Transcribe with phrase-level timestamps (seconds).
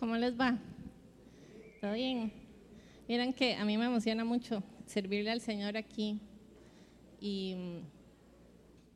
[0.00, 0.56] ¿cómo les va?
[1.82, 2.32] ¿Todo bien?
[3.06, 6.18] Miren que a mí me emociona mucho servirle al Señor aquí.
[7.20, 7.82] Y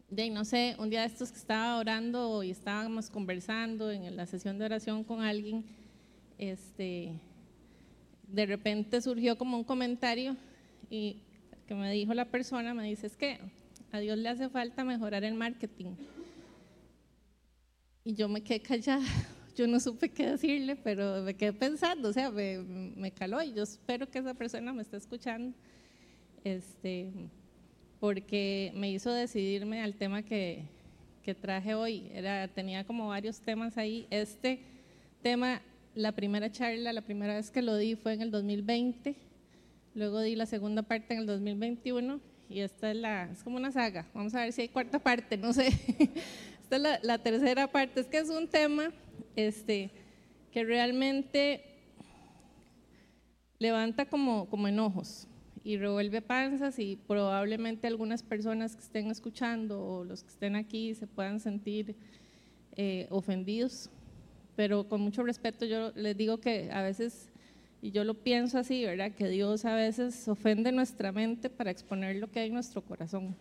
[0.09, 4.25] de no sé, un día de estos que estaba orando y estábamos conversando en la
[4.25, 5.67] sesión de oración con alguien,
[6.39, 7.13] este,
[8.27, 10.39] de repente surgió como un comentario
[10.89, 11.19] y
[11.69, 13.39] que me dijo la persona, me dice, es que
[13.93, 15.97] a Dios le hace falta mejorar el marketing.
[18.05, 19.05] Y yo me quedé callada,
[19.55, 23.53] yo no supe qué decirle, pero me quedé pensando, o sea, me, me caló y
[23.53, 25.57] yo espero que esa persona me esté escuchando,
[26.43, 27.11] este,
[28.01, 30.65] porque me hizo decidirme al tema que,
[31.23, 32.11] que traje hoy.
[32.13, 34.07] Era, tenía como varios temas ahí.
[34.11, 34.61] Este
[35.23, 35.63] tema,
[35.95, 39.17] la primera charla, la primera vez que lo di fue en el 2020,
[39.95, 43.73] luego di la segunda parte en el 2021 y esta es la, es como una
[43.73, 44.07] saga.
[44.13, 45.71] Vamos a ver si hay cuarta parte, no sé.
[46.65, 48.01] Esta es la, la tercera parte.
[48.01, 48.91] Es que es un tema
[49.37, 49.91] este,
[50.51, 51.63] que realmente
[53.59, 55.29] levanta como, como enojos
[55.63, 60.95] y revuelve panzas y probablemente algunas personas que estén escuchando o los que estén aquí
[60.95, 61.97] se puedan sentir
[62.77, 63.91] eh, ofendidos,
[64.57, 67.31] pero con mucho respeto yo les digo que a veces,
[67.83, 69.13] y yo lo pienso así, ¿verdad?
[69.13, 73.37] Que Dios a veces ofende nuestra mente para exponer lo que hay en nuestro corazón,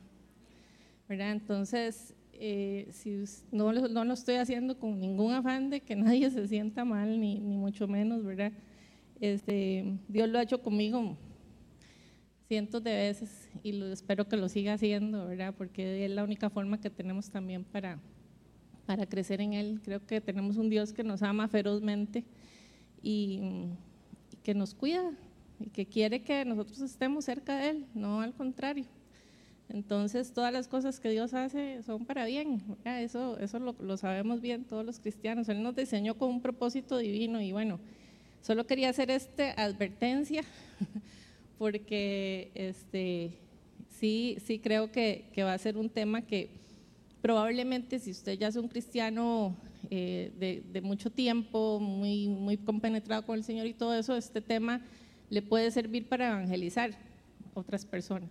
[1.08, 1.32] ¿verdad?
[1.32, 2.14] Entonces,
[2.46, 6.84] eh, si no, no, lo estoy haciendo con ningún afán de que nadie se sienta
[6.84, 8.52] mal, ni, ni mucho menos, ¿verdad?
[9.22, 11.16] Este, Dios lo ha hecho conmigo
[12.50, 15.56] cientos de veces y lo, espero que lo siga haciendo, ¿verdad?
[15.58, 17.98] Porque es la única forma que tenemos también para,
[18.86, 19.80] para crecer en Él.
[19.82, 22.26] Creo que tenemos un Dios que nos ama ferozmente
[23.02, 23.40] y,
[24.34, 25.14] y que nos cuida
[25.62, 28.84] y que quiere que nosotros estemos cerca de Él, no al contrario.
[29.74, 32.62] Entonces, todas las cosas que Dios hace son para bien.
[32.86, 35.50] Eso, eso lo, sabemos bien todos los cristianos.
[35.50, 37.80] Él nos diseñó con un propósito divino y bueno,
[38.44, 40.44] solo quería hacer esta advertencia
[41.58, 43.32] porque este,
[43.90, 46.52] sí, sí creo que, que, va a ser un tema que
[47.24, 49.56] probablemente si usted ya es un cristiano
[49.90, 54.40] eh, de, de, mucho tiempo, muy, muy compenetrado con el Señor y todo eso, este
[54.40, 54.82] tema
[55.32, 56.92] le puede servir para evangelizar
[57.56, 58.30] otras personas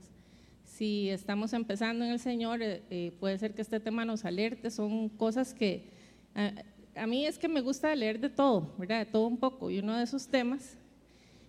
[0.73, 4.71] si estamos empezando en el Señor, eh, eh, puede ser que este tema nos alerte,
[4.71, 5.91] son cosas que
[6.35, 6.51] a,
[6.97, 9.01] a, mí es que me gusta leer de todo, ¿verdad?
[9.01, 10.79] De todo un poco, y uno de esos temas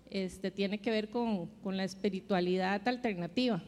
[0.09, 3.63] este, tiene que ver con, con la espiritualidad alternativa.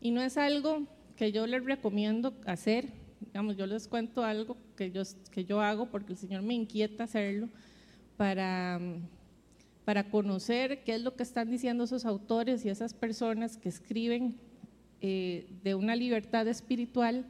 [0.00, 0.82] Y no es algo
[1.14, 2.86] que yo les recomiendo hacer,
[3.20, 7.04] digamos, yo les cuento algo que yo, que yo hago porque el Señor me inquieta
[7.04, 7.48] hacerlo
[8.16, 8.80] para,
[9.84, 14.40] para conocer qué es lo que están diciendo esos autores y esas personas que escriben
[15.00, 17.26] eh, de una libertad espiritual,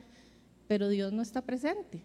[0.69, 2.01] pero Dios no está presente.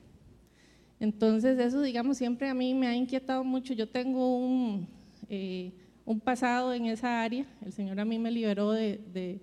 [1.00, 3.74] Entonces eso, digamos, siempre a mí me ha inquietado mucho.
[3.74, 4.88] Yo tengo un,
[5.30, 5.72] eh,
[6.06, 7.46] un pasado en esa área.
[7.66, 9.40] El Señor a mí me liberó de, de,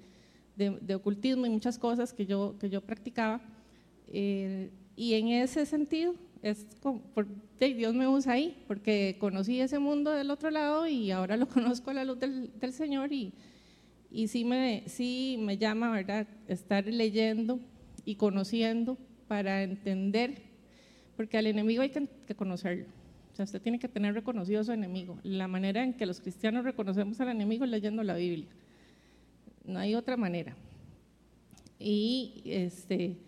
[0.56, 3.40] de, ocultismo y muchas cosas que yo, que yo practicaba.
[4.08, 7.26] Eh, y en ese sentido, es como, por,
[7.58, 11.90] Dios me usa ahí, porque conocí ese mundo del otro lado y ahora lo conozco
[11.90, 13.32] a la luz del, del Señor y,
[14.10, 17.60] y sí me, sí me llama, ¿verdad?, estar leyendo
[18.04, 18.96] y conociendo
[19.26, 20.40] para entender,
[21.16, 22.86] porque al enemigo hay que, conocerlo.
[23.32, 25.18] O sea, usted tiene que tener reconocido a su enemigo.
[25.22, 28.48] La manera en que los cristianos reconocemos al enemigo es leyendo la Biblia.
[29.64, 30.56] No hay otra manera.
[31.78, 33.18] Y este,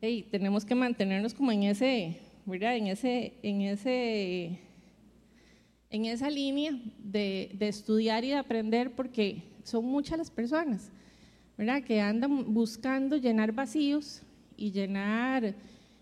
[0.00, 4.60] hey, tenemos que mantenernos como en ese, ¿verdad?, en ese, en ese
[5.92, 10.90] en esa línea de, de, estudiar y de aprender porque son muchas las personas,
[11.56, 11.82] ¿verdad?
[11.82, 14.22] Que andan buscando llenar vacíos
[14.56, 15.54] y llenar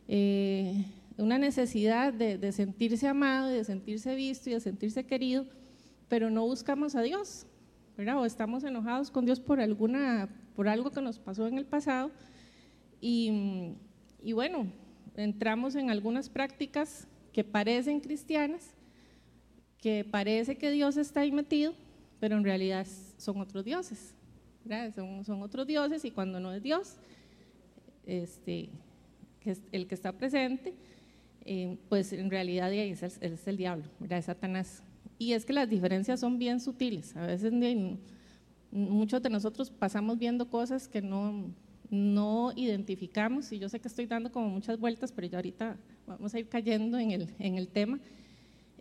[0.09, 0.85] eh,
[1.17, 5.47] una necesidad de, de, sentirse amado, de sentirse visto y de sentirse querido,
[6.09, 7.47] pero no buscamos a Dios,
[7.97, 8.19] ¿verdad?
[8.19, 12.11] O estamos enojados con Dios por, alguna, por algo que nos pasó en el pasado
[13.01, 13.75] y,
[14.23, 14.67] y bueno,
[15.17, 18.75] entramos en algunas prácticas que parecen cristianas,
[19.81, 21.75] que parece que Dios está ahí metido,
[22.21, 22.87] pero en realidad
[23.19, 24.15] son otros dioses,
[24.95, 26.97] son, son, otros dioses y cuando no es Dios,
[28.07, 28.71] este,
[29.41, 30.75] que es el que está presente,
[31.45, 34.19] eh, pues en realidad es el, es el diablo, ¿verdad?
[34.19, 34.83] es Satanás.
[35.19, 37.53] Y es que las diferencias son bien sutiles, a veces
[38.71, 41.53] muchos de nosotros pasamos viendo cosas que no,
[41.91, 45.77] no identificamos y yo sé que estoy dando como muchas vueltas, pero ya ahorita
[46.07, 47.99] vamos a ir cayendo en el, en el tema,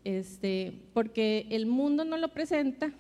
[0.04, 2.94] este, porque el mundo no lo presenta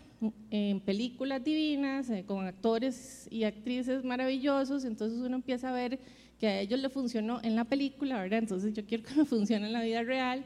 [0.49, 5.99] en películas divinas, eh, con actores y actrices maravillosos, entonces uno empieza a ver
[6.39, 8.39] que a ellos le funcionó en la película, ¿verdad?
[8.39, 10.43] Entonces yo quiero que me funcione en la vida real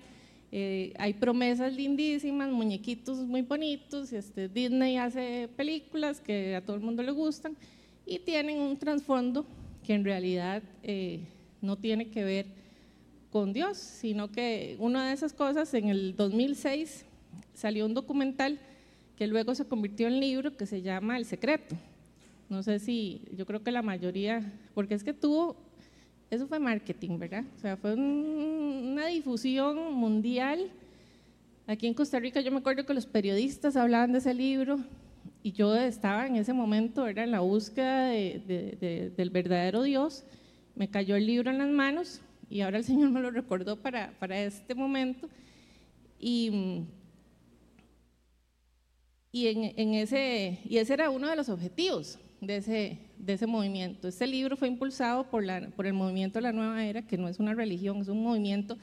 [0.54, 6.82] Eh, hay promesas lindísimas, muñequitos muy bonitos, este, Disney hace películas que a todo el
[6.82, 7.56] mundo le gustan
[8.06, 9.46] y tienen un trasfondo
[9.86, 11.22] que en realidad eh,
[11.62, 12.46] no tiene que ver
[13.32, 17.06] con Dios, sino que una de esas cosas, en el 2006
[17.54, 18.60] salió un documental
[19.22, 21.76] que luego se convirtió en libro que se llama El Secreto.
[22.50, 25.56] No sé si, yo creo que la mayoría, porque es que tuvo,
[26.32, 27.44] eso fue marketing, ¿verdad?
[27.56, 30.72] O sea, fue una difusión mundial.
[31.68, 34.80] Aquí en Costa Rica yo me acuerdo que los periodistas hablaban de ese libro
[35.44, 40.24] y yo estaba en ese momento, era en la búsqueda del verdadero Dios.
[40.74, 44.18] Me cayó el libro en las manos y ahora el Señor me lo recordó para,
[44.18, 45.30] para este momento.
[46.20, 46.88] Y,
[49.32, 54.08] y, en, ese, y ese era uno de los objetivos de ese, de ese movimiento.
[54.08, 57.30] Este libro fue impulsado por, la, por el movimiento de la Nueva Era, que no
[57.30, 58.78] es una religión, es un movimiento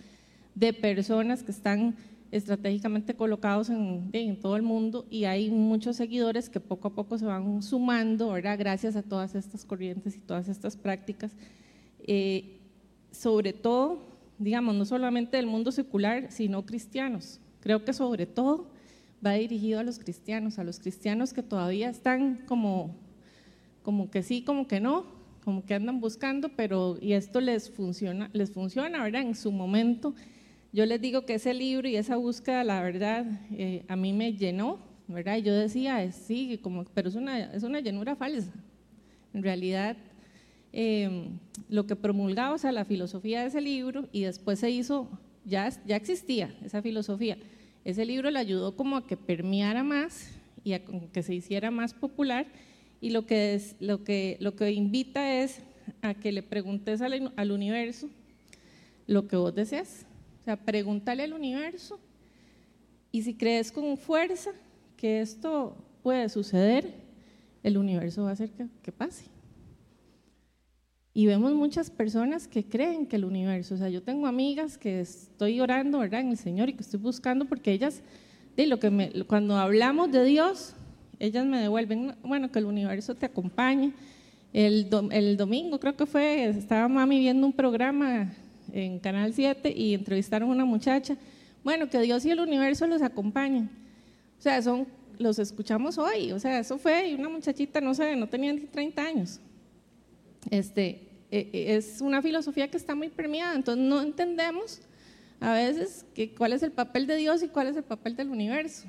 [0.55, 1.97] de personas que están
[2.31, 7.17] estratégicamente colocados en, en, todo el mundo y hay muchos seguidores que poco a poco
[7.17, 8.59] se van sumando, ¿verdad?
[8.59, 11.33] gracias a todas estas corrientes y todas estas prácticas.
[12.07, 12.59] Eh,
[13.11, 13.99] sobre todo,
[14.39, 17.41] digamos, no solamente del mundo secular, sino cristianos.
[17.61, 18.78] Creo que sobre todo
[19.25, 22.97] va dirigido a los cristianos, a los cristianos que todavía están como,
[23.83, 25.07] como que sí, como que no,
[25.45, 29.23] como que andan buscando, pero y esto les funciona, les funciona, ¿verdad?
[29.23, 30.15] En su momento,
[30.73, 34.35] yo les digo que ese libro y esa búsqueda, la verdad, eh, a mí me
[34.35, 35.39] llenó, ¿verdad?
[35.39, 38.53] Y yo decía, sí, como, pero es una, es una llenura falsa.
[39.33, 39.97] En realidad,
[40.73, 41.39] Em,
[41.69, 45.09] lo que promulgaba, o sea, la filosofía de ese libro, y después se hizo,
[45.45, 47.39] ya, ya existía esa filosofía.
[47.89, 50.29] Ese libro le ayudó como a que permeara más
[50.63, 52.47] y a que se hiciera más popular,
[53.01, 55.63] y lo que, es, lo que, lo que invita es
[56.03, 58.11] a que le preguntes al, al universo
[59.07, 60.05] lo que vos deseas.
[60.43, 61.99] O sea, pregúntale al universo
[63.11, 64.51] y si crees con fuerza
[64.99, 66.93] que esto puede suceder,
[67.63, 69.25] el universo va a hacer que, que pase.
[71.19, 75.01] Y vemos muchas personas que creen que el universo, o sea, yo tengo amigas que
[75.01, 78.03] estoy orando, ¿verdad?, en el Señor y que estoy buscando porque ellas,
[78.57, 80.77] de lo que me, cuando hablamos de Dios,
[81.19, 83.95] ellas me devuelven, bueno, que el universo te acompañe.
[84.53, 88.33] El, el domingo creo que fue, estaba mami viendo un programa
[88.73, 91.17] en Canal 7 y entrevistaron a una muchacha,
[91.65, 93.69] bueno, que Dios y el universo los acompañen.
[94.39, 94.87] O sea, son,
[95.19, 98.61] los escuchamos hoy, o sea, eso fue, y una muchachita, no sé, no tenía ni
[98.61, 99.41] 30 años.
[100.51, 104.81] Este, es una filosofía que está muy premiada, entonces no entendemos
[105.41, 108.29] a veces que, cuál es el papel de Dios y cuál es el papel del
[108.29, 108.87] universo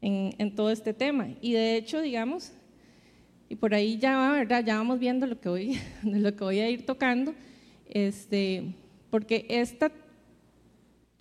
[0.00, 1.28] en, todo este tema.
[1.40, 2.52] Y de hecho, digamos,
[3.48, 4.64] y por ahí ya, ¿verdad?
[4.64, 7.34] ya vamos viendo lo que voy, lo que voy a ir tocando,
[7.88, 8.74] este,
[9.10, 9.90] porque esta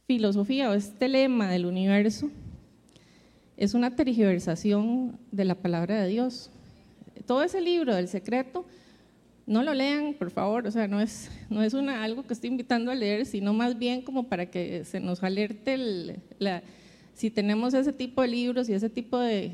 [0.07, 2.29] filosofía o este lema del universo
[3.57, 6.51] es una tergiversación de la palabra de Dios.
[7.25, 8.65] Todo ese libro del secreto
[9.47, 12.91] no lo lean, por favor, o sea, no es, no es algo que estoy invitando
[12.91, 16.63] a leer, sino más bien como para que se nos alerte la,
[17.13, 19.51] si tenemos ese tipo de libros y ese tipo de,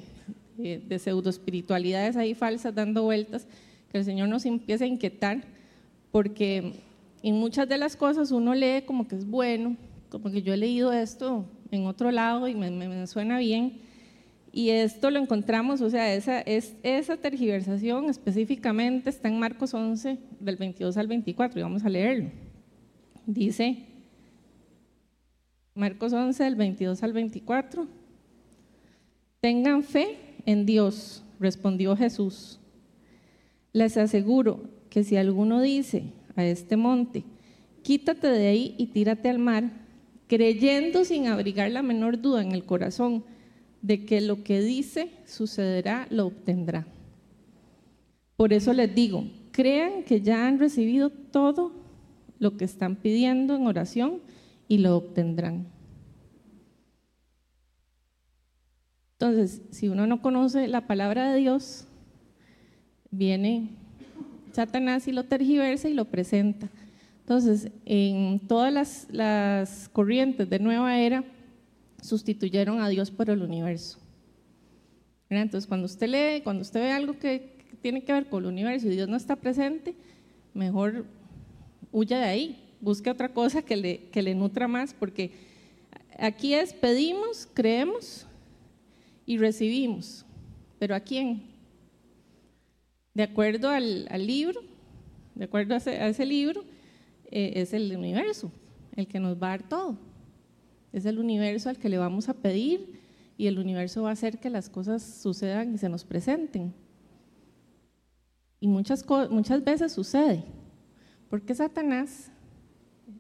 [0.58, 3.48] de, pseudo espiritualidades ahí falsas dando vueltas,
[3.92, 5.44] que el Señor nos empiece a inquietar,
[6.12, 6.74] porque
[7.22, 9.76] en muchas de las cosas uno lee como que es bueno,
[10.10, 13.82] como que yo he leído esto en otro lado y me suena bien,
[14.54, 20.18] y esto lo encontramos, o sea, esa, es, esa tergiversación específicamente está en Marcos 11,
[20.40, 22.30] del 22 al 24, y vamos a leerlo.
[23.26, 23.86] Dice,
[25.74, 27.88] Marcos 11, del 22 al 24,
[29.40, 32.60] tengan fe en Dios, respondió Jesús.
[33.72, 37.24] Les aseguro que si alguno dice a este monte,
[37.84, 39.72] quítate de ahí y tírate al mar,
[40.28, 43.24] creyendo sin abrigar la menor duda en el corazón,
[43.82, 46.86] de que lo que dice sucederá, lo obtendrá.
[48.36, 51.72] Por eso les digo, crean que ya han recibido todo
[52.40, 54.20] lo que están pidiendo en oración
[54.68, 55.68] y lo obtendrán.
[59.14, 61.86] Entonces, si uno no conoce la palabra de Dios,
[63.12, 63.70] viene
[64.52, 66.70] Satanás y lo tergiversa y lo presenta.
[67.20, 71.24] Entonces, en todas las, las corrientes de nueva era,
[72.02, 74.00] sustituyeron a Dios por el universo.
[75.30, 78.88] Entonces, cuando usted lee, cuando usted ve algo que tiene que ver con el universo
[78.88, 79.96] y Dios no está presente,
[80.54, 81.06] mejor
[81.92, 85.32] huya de ahí, busque otra cosa que le, que le nutra más, porque
[86.20, 88.28] aquí es pedimos, creemos
[89.26, 90.26] y recibimos.
[90.80, 91.44] ¿Pero a quién?
[93.14, 94.62] De acuerdo al, libro,
[95.36, 96.64] de acuerdo a ese, libro,
[97.30, 98.52] eh, es el universo
[98.96, 99.98] el que nos va a dar todo.
[100.92, 103.00] Es el universo al que le vamos a pedir
[103.38, 106.74] y el universo va a hacer que las cosas sucedan y se nos presenten.
[108.60, 110.44] Y muchas, muchas veces sucede,
[111.30, 112.32] porque Satanás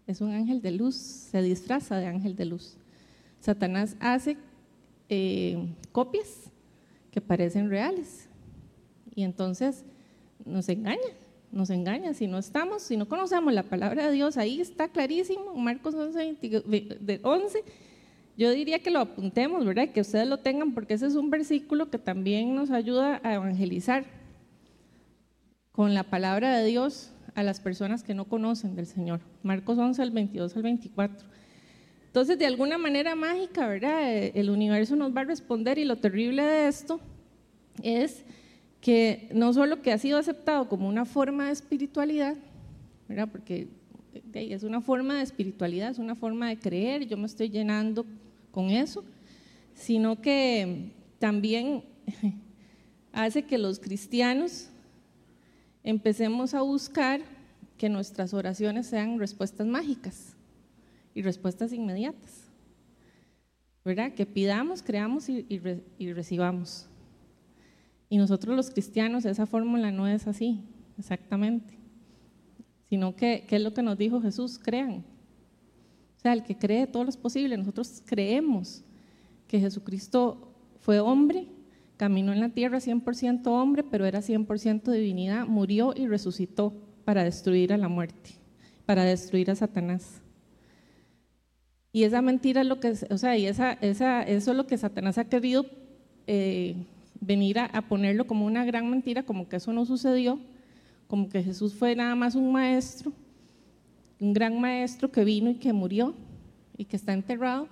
[0.06, 2.78] es un ángel de luz, se disfraza de ángel de luz.
[3.40, 4.38] Satanás hace
[5.10, 6.52] eh, copias
[7.10, 8.30] que parecen reales
[9.16, 9.84] y entonces
[10.46, 11.00] nos engaña,
[11.52, 12.14] nos engaña.
[12.14, 16.38] Si no estamos, si no conocemos la palabra de Dios, ahí está clarísimo, Marcos 11,
[17.22, 17.64] 11
[18.38, 19.90] yo diría que lo apuntemos, ¿verdad?
[19.90, 24.06] Que ustedes lo tengan porque ese es un versículo que también nos ayuda a evangelizar
[25.72, 29.22] con la palabra de Dios a las personas que no conocen del Señor.
[29.44, 31.28] Marcos 11, el 22 al 24.
[32.08, 34.12] Entonces, de alguna manera mágica, ¿verdad?
[34.12, 37.00] El universo nos va a responder y lo terrible de esto
[37.84, 38.26] es
[38.82, 42.36] que no solo que ha sido aceptado como una forma de espiritualidad,
[43.08, 43.30] ¿verdad?
[43.32, 43.68] Porque
[44.34, 48.06] es una forma de espiritualidad, es una forma de creer, yo me estoy llenando
[48.52, 49.04] con eso,
[49.76, 51.84] sino que también
[53.14, 54.70] hace que los cristianos
[55.84, 57.22] empecemos a buscar
[57.78, 60.36] que nuestras oraciones sean respuestas mágicas
[61.16, 62.48] y respuestas inmediatas.
[63.84, 64.14] ¿Verdad?
[64.14, 65.60] Que pidamos, creamos y,
[66.14, 66.88] recibamos.
[68.12, 70.60] Y nosotros los cristianos, esa fórmula no es así,
[71.00, 71.76] exactamente.
[72.90, 74.60] Sino que, ¿qué es lo que nos dijo Jesús?
[74.62, 75.06] Crean.
[76.18, 77.56] O sea, el que cree todo lo es posible.
[77.56, 78.84] Nosotros creemos
[79.48, 81.48] que Jesucristo fue hombre,
[81.96, 86.74] caminó en la tierra 100% hombre, pero era 100% divinidad, murió y resucitó
[87.06, 88.32] para destruir a la muerte,
[88.86, 90.22] para destruir a Satanás.
[91.94, 94.78] Y esa mentira es lo que, o sea, y esa, esa, eso es lo que
[94.78, 95.66] Satanás ha querido
[96.28, 96.76] eh,
[97.22, 100.40] venir a, ponerlo como una gran mentira, como que eso no sucedió,
[101.08, 103.14] como que Jesús fue nada más un maestro,
[104.20, 106.14] un gran maestro que vino y que murió
[106.76, 107.70] y que está enterrado,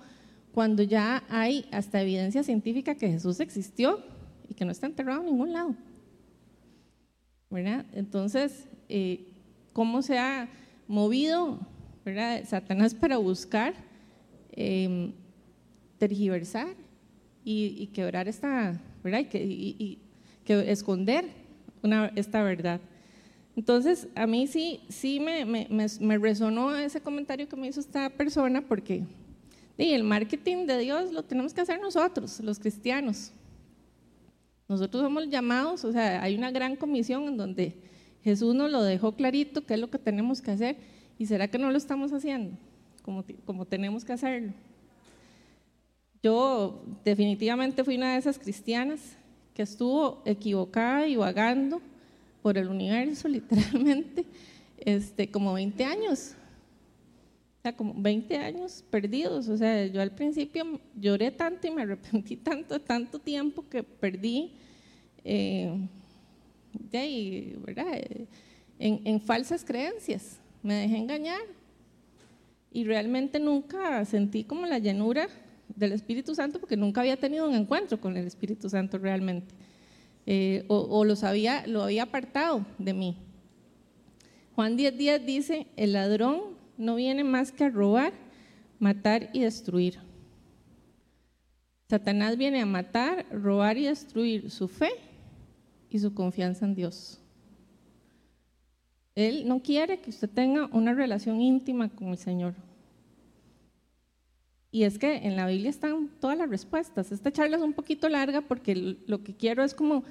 [0.52, 4.00] cuando ya hay hasta evidencia científica que Jesús existió
[4.48, 5.74] y que no está enterrado en ningún lado.
[7.92, 9.26] Entonces, eh,
[9.72, 10.48] ¿cómo se ha
[10.86, 11.58] movido
[12.04, 12.44] ¿verdad?
[12.46, 13.74] Satanás para buscar
[14.52, 15.12] em,
[15.98, 16.68] tergiversar
[17.44, 19.26] y, quebrar esta, ¿verdad?
[19.32, 19.98] Y
[20.44, 21.26] que, esconder
[21.82, 22.80] una, esta verdad.
[23.56, 28.10] Entonces, a mí sí, sí me, me, me, resonó ese comentario que me hizo esta
[28.10, 29.04] persona porque
[29.76, 33.32] el marketing de Dios lo tenemos que hacer nosotros, los cristianos.
[34.68, 37.76] Nosotros somos llamados, o sea, hay una gran comisión en donde
[38.22, 40.76] Jesús nos lo dejó clarito qué es lo que tenemos que hacer
[41.18, 42.56] y será que no lo estamos haciendo
[43.02, 44.52] como, como tenemos que hacerlo.
[46.22, 49.00] Yo definitivamente fui una de esas cristianas
[49.54, 51.80] que estuvo equivocada y vagando
[52.42, 54.26] por el universo, literalmente,
[54.78, 56.34] este, como 20 años.
[57.58, 59.48] O sea, como 20 años perdidos.
[59.48, 64.52] O sea, yo al principio lloré tanto y me arrepentí tanto, tanto tiempo que perdí,
[65.24, 65.74] eh,
[67.64, 67.86] ¿verdad?
[68.78, 70.38] En, en falsas creencias.
[70.62, 71.40] Me dejé engañar.
[72.72, 75.28] Y realmente nunca sentí como la llenura
[75.76, 79.54] del Espíritu Santo porque nunca había tenido un encuentro con el Espíritu Santo realmente.
[80.26, 83.16] Eh, o, los había, lo había apartado de mí.
[84.54, 86.40] Juan 10.10 dice, el ladrón
[86.76, 88.12] no viene más que a robar,
[88.78, 89.98] matar y destruir.
[91.88, 94.90] Satanás viene a matar, robar y destruir su fe
[95.88, 97.18] y su confianza en Dios.
[99.14, 102.54] Él no quiere que usted tenga una relación íntima con el Señor.
[104.72, 107.10] Y es que en la Biblia están todas las respuestas.
[107.10, 110.04] Esta charla es un poquito larga porque lo que quiero es como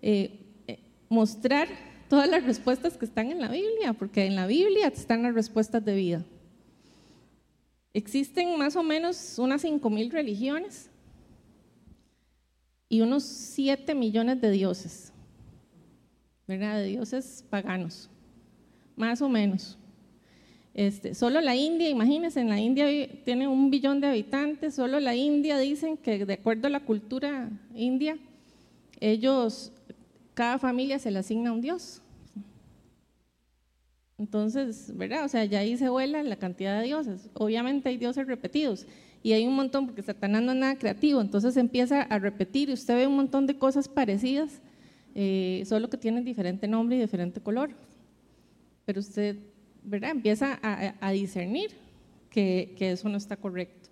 [0.00, 0.78] eh, eh,
[1.10, 1.68] mostrar
[2.08, 5.84] todas las respuestas que están en la Biblia, porque en la Biblia están las respuestas
[5.84, 6.24] de vida.
[7.94, 10.90] Existen más o menos unas 5.000 religiones
[12.88, 15.12] y unos 7 millones de dioses,
[16.46, 16.78] ¿verdad?
[16.78, 18.08] De dioses paganos,
[18.96, 19.78] más o menos.
[20.74, 22.86] Este, solo la India, imagínense, en la India
[23.24, 27.50] tiene un billón de habitantes, solo la India dicen que de acuerdo a la cultura
[27.74, 28.16] india,
[28.98, 29.70] ellos,
[30.32, 32.00] cada familia se le asigna un dios.
[34.18, 35.24] Entonces, ¿verdad?
[35.24, 37.28] O sea, ya ahí se vuela la cantidad de dioses.
[37.34, 38.86] Obviamente hay dioses repetidos
[39.22, 42.72] y hay un montón, porque Satanás no es nada creativo, entonces empieza a repetir y
[42.72, 44.62] usted ve un montón de cosas parecidas,
[45.14, 47.70] eh, solo que tienen diferente nombre y diferente color.
[48.86, 49.36] Pero usted
[49.84, 50.10] ¿verdad?
[50.10, 51.70] Empieza a, discernir
[52.30, 53.88] que, eso no está correcto.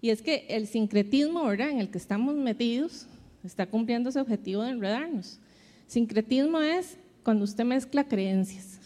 [0.00, 1.70] Y es que el sincretismo, ¿verdad?
[1.70, 3.06] En el que estamos metidos
[3.44, 5.40] está cumpliendo ese objetivo de enredarnos.
[5.86, 8.80] Sincretismo es cuando usted mezcla creencias.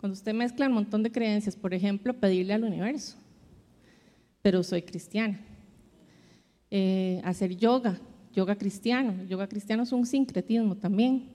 [0.00, 3.16] Cuando usted mezcla un montón de creencias, por ejemplo, pedirle al universo.
[4.42, 5.40] pero soy cristiana.
[6.70, 7.98] Eh, hacer yoga,
[8.34, 9.24] yoga cristiano.
[9.26, 11.33] Yoga cristiano es un sincretismo también.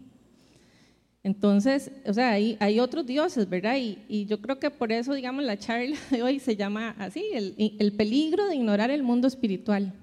[1.24, 3.78] Entonces, o sea, hay, hay otros dioses, ¿verdad?
[3.78, 7.56] Y, yo creo que por eso, digamos, la charla de hoy se llama así, el,
[7.58, 9.94] el peligro de ignorar el mundo espiritual.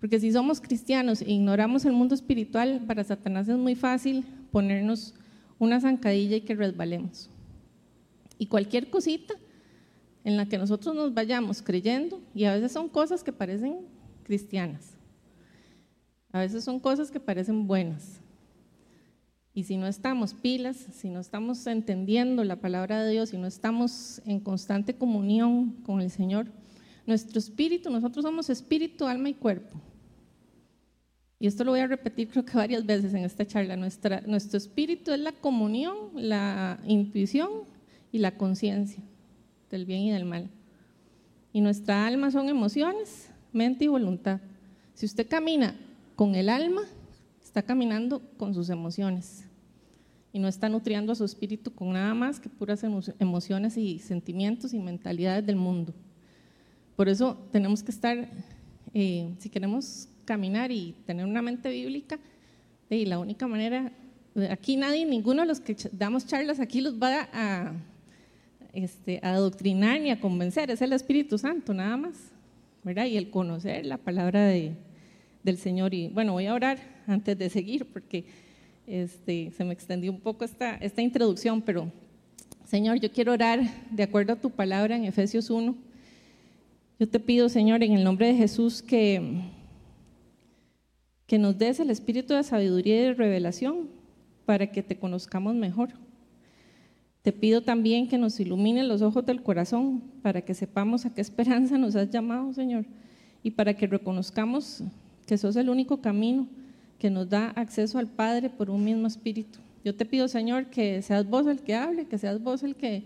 [0.00, 5.14] Porque si somos cristianos e ignoramos el mundo espiritual, para Satanás es muy fácil ponernos
[5.58, 7.30] una zancadilla y que resbalemos.
[8.38, 9.34] Y cualquier cosita
[10.24, 13.80] en la que nosotros nos vayamos creyendo, y a veces son cosas que parecen
[14.24, 14.94] cristianas,
[16.32, 18.20] a veces son cosas que parecen buenas,
[19.54, 23.46] y si no estamos pilas, si no estamos entendiendo la palabra de Dios, si no
[23.46, 26.48] estamos en constante comunión con el Señor,
[27.06, 29.80] nuestro espíritu, nosotros somos espíritu, alma y cuerpo.
[31.38, 33.76] Y esto lo voy a repetir creo que varias veces en esta charla.
[33.76, 37.50] Nuestro espíritu es la comunión, la intuición
[38.10, 39.02] y la conciencia
[39.70, 40.50] del bien y del mal.
[41.52, 44.40] Y nuestra alma son emociones, mente y voluntad.
[44.94, 45.76] Si usted camina
[46.16, 46.82] con el alma,
[47.54, 49.44] está caminando con sus emociones
[50.32, 52.82] y no está nutriendo a su espíritu con nada más que puras
[53.20, 55.94] emociones y sentimientos y mentalidades del mundo.
[56.96, 58.28] Por eso tenemos que estar,
[58.92, 62.18] eh, si queremos caminar y tener una mente bíblica,
[62.90, 63.92] y la única manera,
[64.50, 67.72] aquí nadie, ninguno de los que damos charlas aquí los va a,
[68.72, 72.16] este, adoctrinar ni a convencer, es el Espíritu Santo nada más,
[72.82, 73.04] ¿verdad?
[73.04, 74.72] Y el conocer la palabra de,
[75.44, 75.94] del Señor.
[75.94, 78.24] Y bueno, voy a orar antes de seguir porque
[78.86, 81.90] este, se me extendió un poco esta, esta introducción, pero
[82.64, 85.74] Señor, yo quiero orar de acuerdo a tu palabra en Efesios 1.
[86.98, 89.42] Yo te pido, Señor, en el nombre de Jesús, que,
[91.26, 93.88] que nos des el espíritu de sabiduría y de revelación
[94.46, 95.90] para que te conozcamos mejor.
[97.22, 101.20] Te pido también que nos ilumine los ojos del corazón para que sepamos a qué
[101.20, 102.84] esperanza nos has llamado, Señor,
[103.42, 104.82] y para que reconozcamos
[105.26, 106.46] que sos el único camino
[106.98, 109.58] que nos da acceso al Padre por un mismo espíritu.
[109.84, 113.04] Yo te pido, Señor, que seas vos el que hable, que seas vos el que,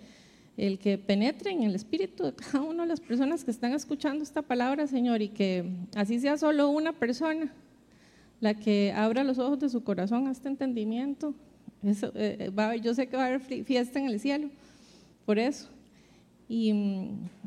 [0.56, 4.22] el que penetre en el espíritu de cada una de las personas que están escuchando
[4.22, 5.64] esta palabra, Señor, y que
[5.96, 7.52] así sea solo una persona
[8.40, 11.34] la que abra los ojos de su corazón a este entendimiento.
[11.82, 14.48] Eh, va, yo sé que va a haber fiesta en el cielo,
[15.26, 15.68] por eso.
[16.48, 16.70] Y,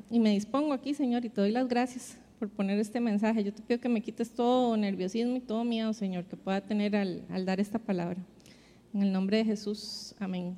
[0.10, 3.44] y me dispongo aquí, Señor, y te doy las gracias por poner este mensaje.
[3.44, 6.96] Yo te pido que me quites todo nerviosismo y todo miedo, Señor, que pueda tener
[6.96, 8.18] al, dar esta palabra.
[8.96, 10.58] En el nombre de Jesús, amén.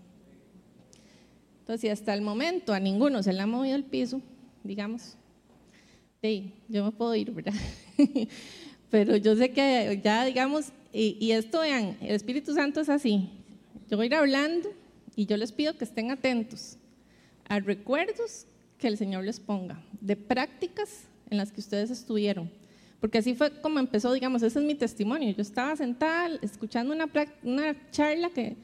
[1.59, 4.21] Entonces, si hasta el momento a ninguno se le ha movido el piso,
[4.63, 5.17] digamos,
[6.21, 7.53] sí, yo me puedo ir, ¿verdad?
[8.89, 13.29] Pero yo sé que ya, digamos, y, y esto, vean, el Espíritu Santo es así.
[13.89, 14.69] Yo voy a ir hablando
[15.17, 16.77] y yo les pido que estén atentos
[17.49, 22.49] a recuerdos que el Señor les ponga, de prácticas en las que ustedes estuvieron.
[23.01, 25.31] Porque así fue como empezó, digamos, ese es mi testimonio.
[25.31, 27.09] Yo estaba sentada escuchando una,
[27.43, 28.55] una charla que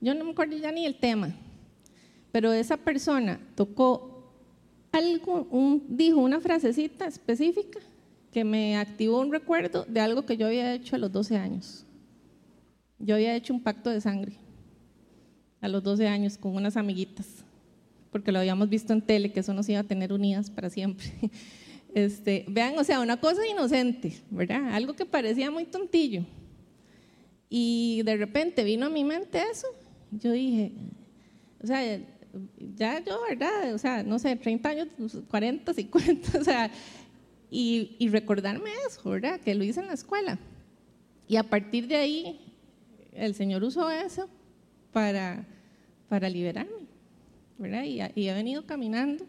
[0.00, 1.36] yo no me acuerdo ya ni el tema,
[2.32, 4.32] pero esa persona tocó
[4.90, 7.78] algo, un, dijo una frasecita específica
[8.32, 11.86] que me activó un recuerdo de algo que yo había hecho a los 12 años.
[12.98, 14.36] Yo había hecho un pacto de sangre
[15.60, 17.26] a los 12 años con unas amiguitas,
[18.10, 21.06] porque lo habíamos visto en tele, que eso nos iba a tener unidas para siempre.
[21.96, 24.74] Este, vean, o sea, una cosa inocente, ¿verdad?
[24.74, 26.26] Algo que parecía muy tontillo.
[27.48, 29.66] Y de repente vino a mi mente eso.
[30.10, 30.72] Yo dije,
[31.58, 31.98] o sea,
[32.76, 33.72] ya yo, ¿verdad?
[33.72, 34.88] O sea, no sé, 30 años,
[35.30, 36.70] 40, 50, o sea,
[37.50, 39.40] y, y recordarme eso, ¿verdad?
[39.40, 40.38] Que lo hice en la escuela.
[41.26, 42.54] Y a partir de ahí,
[43.14, 44.28] el Señor usó eso
[44.92, 45.46] para,
[46.10, 46.88] para liberarme,
[47.56, 47.84] ¿verdad?
[47.84, 49.24] Y, y he venido caminando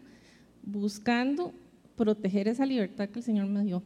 [0.62, 1.54] buscando
[1.98, 3.82] proteger esa libertad que el Señor me dio.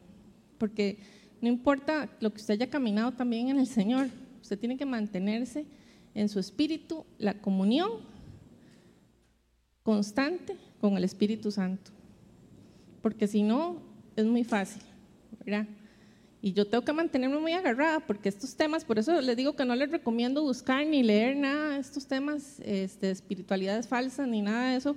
[0.58, 0.98] Porque
[1.40, 4.08] no importa lo que usted haya caminado también en el Señor,
[4.40, 5.66] usted tiene que mantenerse
[6.14, 7.90] en su espíritu, la comunión
[9.82, 11.90] constante con el Espíritu Santo.
[13.00, 13.78] Porque si no,
[14.14, 14.82] es muy fácil.
[16.40, 19.64] Y yo tengo que mantenerme muy agarrada porque estos temas, por eso les digo que
[19.64, 24.70] no les recomiendo buscar ni leer nada de estos temas, este, espiritualidades falsas ni nada
[24.70, 24.96] de eso,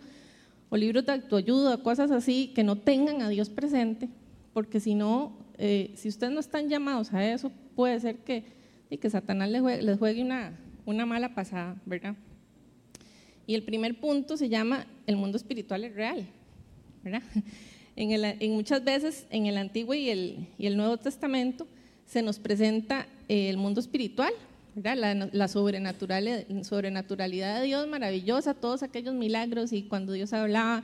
[0.70, 4.10] o libros de autoayuda, cosas así, que no tengan a Dios presente,
[4.54, 8.44] porque si no, eh, si ustedes no están llamados a eso, puede ser que,
[8.90, 12.16] que Satanás les juegue, una, una mala pasada, ¿verdad?
[13.48, 16.28] Y el primer punto se llama el mundo espiritual es real,
[17.04, 17.24] ¿verdad?
[17.98, 21.66] En, el, en muchas veces en el Antiguo y el, y el Nuevo Testamento
[22.06, 24.34] se nos presenta el mundo espiritual,
[24.76, 30.84] la, sobrenaturalidad de Dios maravillosa, todos aquellos milagros y cuando Dios hablaba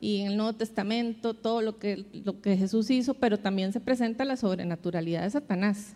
[0.00, 3.80] y en el Nuevo Testamento todo lo que, lo que Jesús hizo, pero también se
[3.80, 5.94] presenta la sobrenaturalidad de Satanás.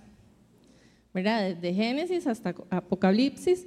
[1.14, 1.54] ¿Verdad?
[1.54, 3.66] Desde Génesis hasta Apocalipsis,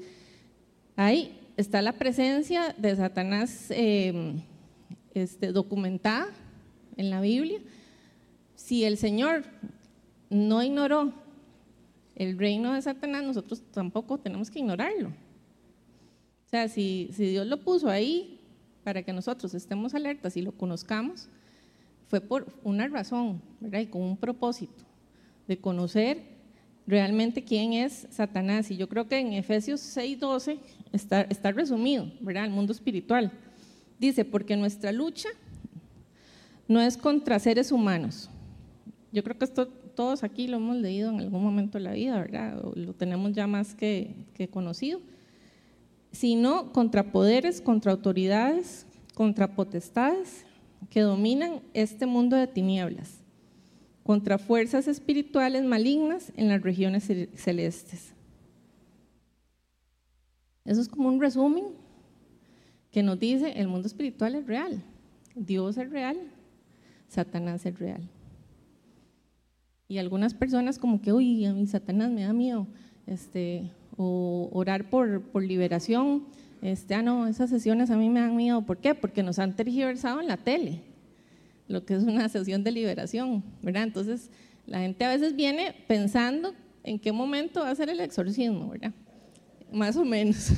[0.96, 4.36] ahí está la presencia de Satanás eh,
[5.14, 6.28] este, documentada
[6.96, 7.60] en la Biblia.
[8.56, 9.46] Si el Señor
[10.30, 11.14] no ignoró
[12.20, 15.08] el reino de Satanás, nosotros tampoco tenemos que ignorarlo.
[15.08, 18.42] O sea, si, Dios lo puso ahí
[18.84, 21.30] para que nosotros estemos alertas y lo conozcamos,
[22.10, 23.80] fue por una razón, ¿verdad?
[23.80, 24.84] Y con un propósito
[25.48, 26.22] de conocer
[26.86, 28.70] realmente quién es Satanás.
[28.70, 30.60] Y yo creo que en Efesios 6:12
[30.92, 32.46] está, está resumido, ¿verdad?
[32.46, 33.32] El mundo espiritual.
[33.98, 35.30] Dice, porque nuestra lucha
[36.68, 38.30] no es contra seres humanos.
[39.12, 42.18] Yo creo que esto todos aquí lo hemos leído en algún momento de la vida,
[42.18, 42.64] ¿verdad?
[42.74, 45.02] lo tenemos ya más que, que conocido.
[46.14, 50.46] Sino contra poderes, contra autoridades, contra potestades
[50.90, 53.18] que dominan este mundo de tinieblas,
[54.04, 58.14] contra fuerzas espirituales malignas en las regiones celestes.
[60.64, 61.66] Eso es como un resumen
[62.90, 64.82] que nos dice el mundo espiritual es real,
[65.36, 66.18] Dios es real,
[67.10, 68.10] Satanás es real.
[69.90, 72.68] Y algunas personas como que, uy, a mí Satanás me da miedo,
[73.08, 76.26] este, o orar por, por liberación,
[76.62, 78.62] este, ah, no, esas sesiones a mí me dan miedo.
[78.62, 78.94] ¿Por qué?
[78.94, 80.84] Porque nos han tergiversado en la tele,
[81.68, 83.84] lo que es una sesión de liberación, ¿verdad?
[83.84, 84.30] Entonces,
[84.68, 88.94] la gente a veces viene pensando en qué momento va a ser el exorcismo, ¿verdad?
[89.72, 90.52] Más o menos.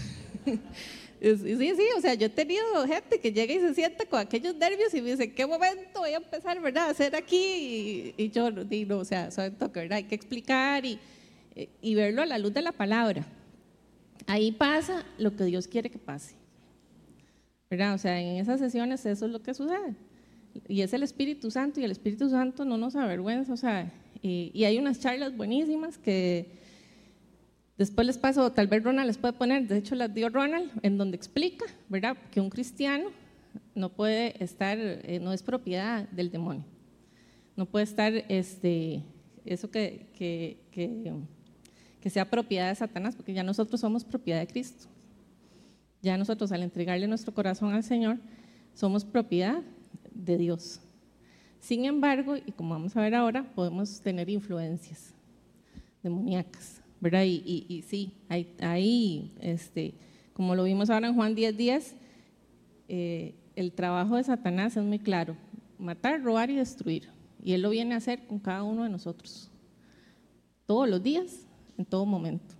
[1.21, 4.55] Sí, sí, o sea, yo he tenido gente que llega y se siente con aquellos
[4.55, 8.15] nervios y me dice, ¿qué momento voy a empezar, verdad, a hacer aquí?
[8.17, 9.97] Y, yo digo, o sea, toque, ¿verdad?
[9.97, 10.97] Hay que explicar y,
[11.79, 13.23] y verlo a la luz de la palabra.
[14.25, 16.33] Ahí pasa lo que Dios quiere que pase.
[17.69, 17.93] ¿Verdad?
[17.93, 19.95] O sea, en esas sesiones eso es lo que sucede.
[20.67, 23.53] Y es el Espíritu Santo y el Espíritu Santo no nos avergüenza.
[23.53, 23.91] O sea,
[24.23, 26.60] y, y hay unas charlas buenísimas que
[27.81, 30.99] Después les paso, tal vez Ronald les puede poner, de hecho las dio Ronald, en
[30.99, 32.15] donde explica, ¿verdad?
[32.29, 33.09] Que un cristiano
[33.73, 36.63] no puede estar, eh, no es propiedad del demonio.
[37.55, 39.01] No puede estar, este,
[39.45, 41.11] eso que, que, que,
[41.99, 44.85] que sea propiedad de Satanás, porque ya nosotros somos propiedad de Cristo.
[46.03, 48.19] Ya nosotros al entregarle nuestro corazón al Señor,
[48.75, 49.63] somos propiedad
[50.13, 50.81] de Dios.
[51.59, 55.15] Sin embargo, y como vamos a ver ahora, podemos tener influencias
[56.03, 56.80] demoníacas.
[57.01, 57.23] ¿Verdad?
[57.25, 59.95] Y, sí, ahí, este,
[60.33, 61.95] como lo vimos ahora en Juan 10, 10,
[62.87, 65.35] eh, el trabajo de Satanás es muy claro,
[65.77, 67.09] matar, robar y destruir.
[67.43, 69.49] Y él lo viene a hacer con cada uno de nosotros,
[70.67, 72.55] todos los días, en todo momento.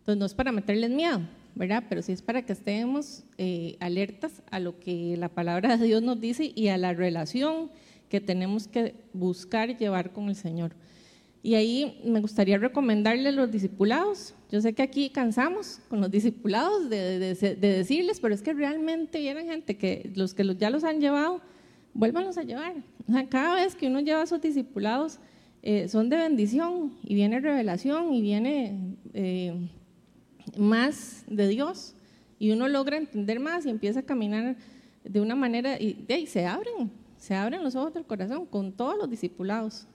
[0.00, 1.20] Entonces no es para meterles miedo,
[1.54, 1.84] ¿verdad?
[1.88, 6.02] Pero sí es para que estemos eh, alertas a lo que la palabra de Dios
[6.02, 7.70] nos dice y a la relación
[8.10, 10.74] que tenemos que buscar y llevar con el Señor.
[11.48, 14.34] Y ahí me gustaría recomendarle los discipulados.
[14.52, 19.46] Yo sé que aquí cansamos con los discipulados de, decirles, pero es que realmente vienen
[19.46, 21.40] gente que los que ya los han llevado,
[21.94, 22.74] vuélvanlos a llevar.
[23.08, 25.20] O sea, cada vez que uno lleva a sus discipulados,
[25.62, 29.70] eh, son de bendición y viene revelación y viene eh,
[30.58, 31.94] más de Dios
[32.38, 34.54] y uno logra entender más y empieza a caminar
[35.02, 38.98] de una manera y, y se abren, se abren los ojos del corazón con todos
[38.98, 39.86] los discipulados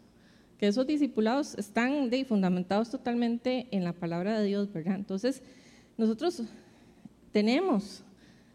[0.58, 4.96] que esos discipulados están de, fundamentados totalmente en la palabra de Dios, ¿verdad?
[4.96, 5.42] Entonces,
[5.98, 6.44] nosotros
[7.32, 8.04] tenemos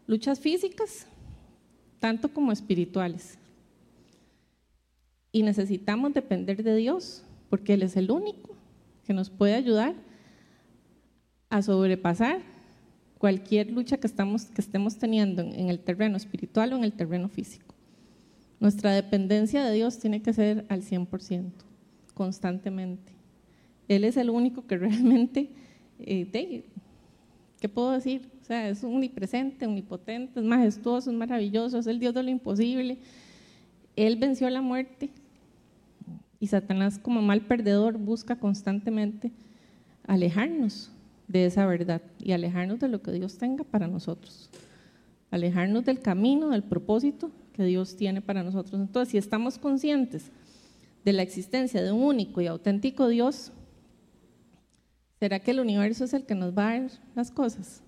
[0.07, 1.05] luchas físicas,
[1.99, 3.37] tanto como espirituales.
[5.31, 8.55] Y necesitamos depender de Dios, porque Él es el único
[9.05, 9.93] que nos puede ayudar
[11.49, 12.41] a sobrepasar
[13.17, 17.27] cualquier lucha que, estamos, que estemos teniendo en el terreno espiritual o en el terreno
[17.27, 17.75] físico.
[18.59, 21.68] Nuestra dependencia de Dios tiene que ser al 100%
[22.19, 23.13] constantemente.
[23.87, 25.49] Él es el único que realmente,
[25.99, 26.65] eh,
[27.61, 28.29] ¿qué puedo decir?
[28.41, 32.97] O sea, es omnipresente, omnipotente, es majestuoso, es maravilloso, es el Dios de lo imposible.
[33.95, 35.11] Él venció la muerte
[36.41, 39.31] y Satanás como mal perdedor busca constantemente
[40.05, 40.91] alejarnos
[41.29, 44.49] de esa verdad y alejarnos de lo que Dios tenga para nosotros,
[45.31, 48.81] alejarnos del camino, del propósito que Dios tiene para nosotros.
[48.81, 50.33] Entonces, si estamos conscientes
[51.09, 53.51] de la existencia de un único y auténtico Dios,
[55.19, 57.81] ¿será que el universo es el que nos va a dar las cosas?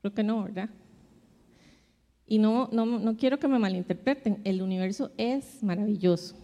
[0.00, 0.70] Creo que no, ¿verdad?
[2.26, 6.34] Y no, no, quiero que me malinterpreten, el universo es maravilloso.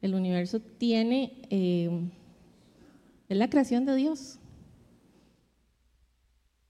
[0.00, 1.90] El universo tiene, eh,
[3.28, 4.38] es la creación de Dios.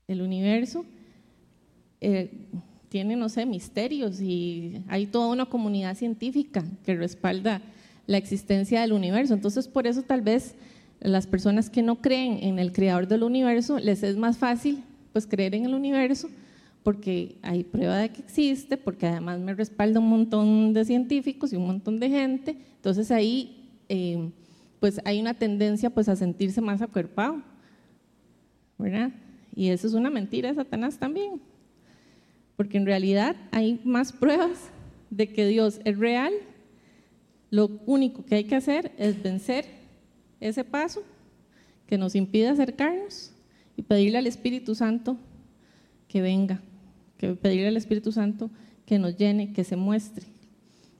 [0.09, 0.85] El universo,
[2.01, 2.49] eh,
[2.91, 7.63] tiene, no sé, misterios y hay toda una comunidad científica que respalda
[8.07, 9.33] la existencia del universo.
[9.33, 10.57] Entonces, por eso tal vez
[11.01, 15.27] las personas que no creen en el creador del universo les es más fácil pues
[15.27, 16.29] creer en el universo
[16.83, 21.57] porque hay prueba de que existe, porque además me respalda un montón de científicos y
[21.57, 22.57] un montón de gente.
[22.77, 24.31] Entonces ahí eh,
[24.81, 27.43] pues hay una tendencia pues a sentirse más acuerpado,
[28.79, 29.13] ¿verdad?
[29.55, 31.41] Y eso es una mentira de Satanás también,
[32.61, 34.69] porque en realidad hay más pruebas
[35.09, 36.35] de que Dios es real.
[37.49, 39.65] Lo único que hay que hacer es vencer
[40.41, 41.03] ese paso
[41.87, 43.33] que nos impide acercarnos
[43.79, 45.17] y pedirle al Espíritu Santo
[46.07, 46.61] que venga,
[47.17, 48.51] que pedirle al Espíritu Santo
[48.85, 50.27] que nos llene, que se muestre.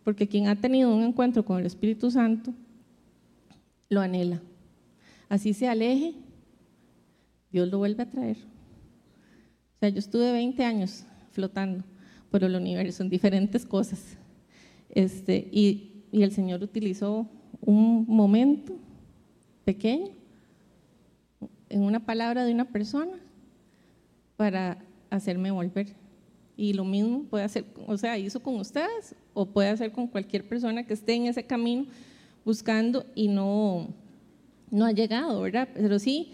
[0.03, 2.55] Porque quien ha tenido un encuentro con el Espíritu Santo
[3.91, 4.41] lo anhela.
[5.29, 6.15] Así se aleje,
[7.53, 8.39] Dios lo vuelve a traer.
[9.77, 11.85] O sea, yo estuve 20 años flotando
[12.31, 14.17] por el universo en diferentes cosas.
[14.89, 17.29] Este, y, y el Señor utilizó
[17.61, 18.77] un momento
[19.65, 20.11] pequeño
[21.69, 23.13] en una palabra de una persona
[24.37, 24.79] para
[25.11, 25.95] hacerme volver.
[26.57, 30.47] Y lo mismo puede hacer, o sea, hizo con ustedes o puede hacer con cualquier
[30.47, 31.87] persona que esté en ese camino
[32.45, 33.89] buscando y no,
[34.71, 35.69] no ha llegado, ¿verdad?
[35.73, 36.33] Pero sí,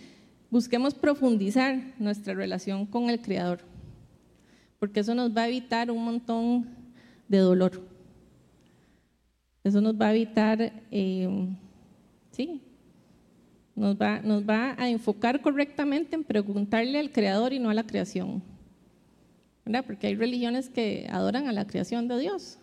[0.51, 3.61] busquemos profundizar nuestra relación con el Creador,
[4.87, 6.69] porque eso nos va a evitar un montón
[7.27, 7.83] de dolor.
[9.65, 11.49] Eso nos va a evitar, eh,
[12.31, 12.61] sí,
[13.75, 17.85] nos va, nos va a enfocar correctamente en preguntarle al Creador y no a la
[17.85, 18.45] creación.
[19.65, 19.85] ¿verdad?
[19.85, 22.61] Porque hay religiones que adoran a la creación de Dios.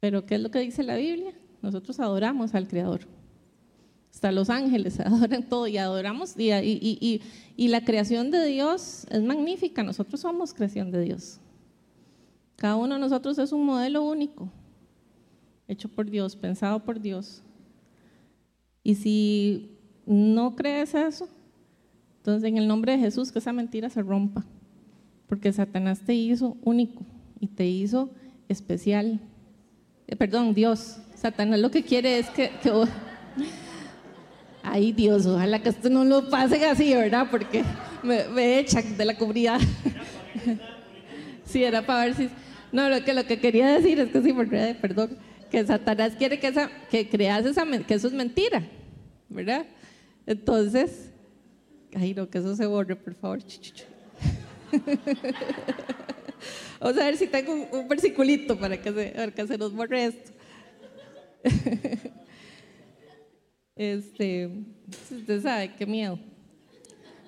[0.00, 1.34] Pero ¿qué es lo que dice la Biblia?
[1.60, 3.02] Nosotros adoramos al Creador.
[4.18, 6.34] Hasta los ángeles adoran todo y adoramos.
[6.36, 7.22] Y, y,
[7.56, 9.84] y, la creación de Dios es magnífica.
[9.84, 11.38] Nosotros somos creación de Dios.
[12.56, 14.50] Cada uno de nosotros es un modelo único,
[15.68, 17.44] hecho por Dios, pensado por Dios.
[18.82, 19.70] Y si
[20.04, 21.28] no crees eso,
[22.16, 24.44] entonces en el nombre de Jesús que esa mentira se rompa.
[25.28, 27.06] Porque Satanás te hizo único
[27.38, 28.10] y te hizo
[28.48, 29.20] especial.
[30.08, 32.50] Eh, perdón, Dios Satanás lo que quiere es que,
[34.70, 37.28] Ay Dios, ojalá que esto no lo pasen así, ¿verdad?
[37.30, 37.64] Porque
[38.02, 39.58] me, echan de la comunidad.
[41.44, 42.28] sí, era para ver si...
[42.70, 44.34] No, lo que, lo que quería decir es que sí,
[44.80, 45.16] perdón,
[45.50, 46.52] que Satanás quiere que,
[46.90, 48.62] que creas esa, que eso es mentira,
[49.30, 49.64] ¿verdad?
[50.26, 51.12] Entonces,
[51.94, 53.38] ay no, que eso se borre, por favor.
[56.78, 59.72] Vamos a ver si tengo un, un versiculito para que, se, para que se nos
[59.72, 60.30] borre esto.
[63.78, 64.50] este,
[65.10, 66.18] usted sabe, qué miedo.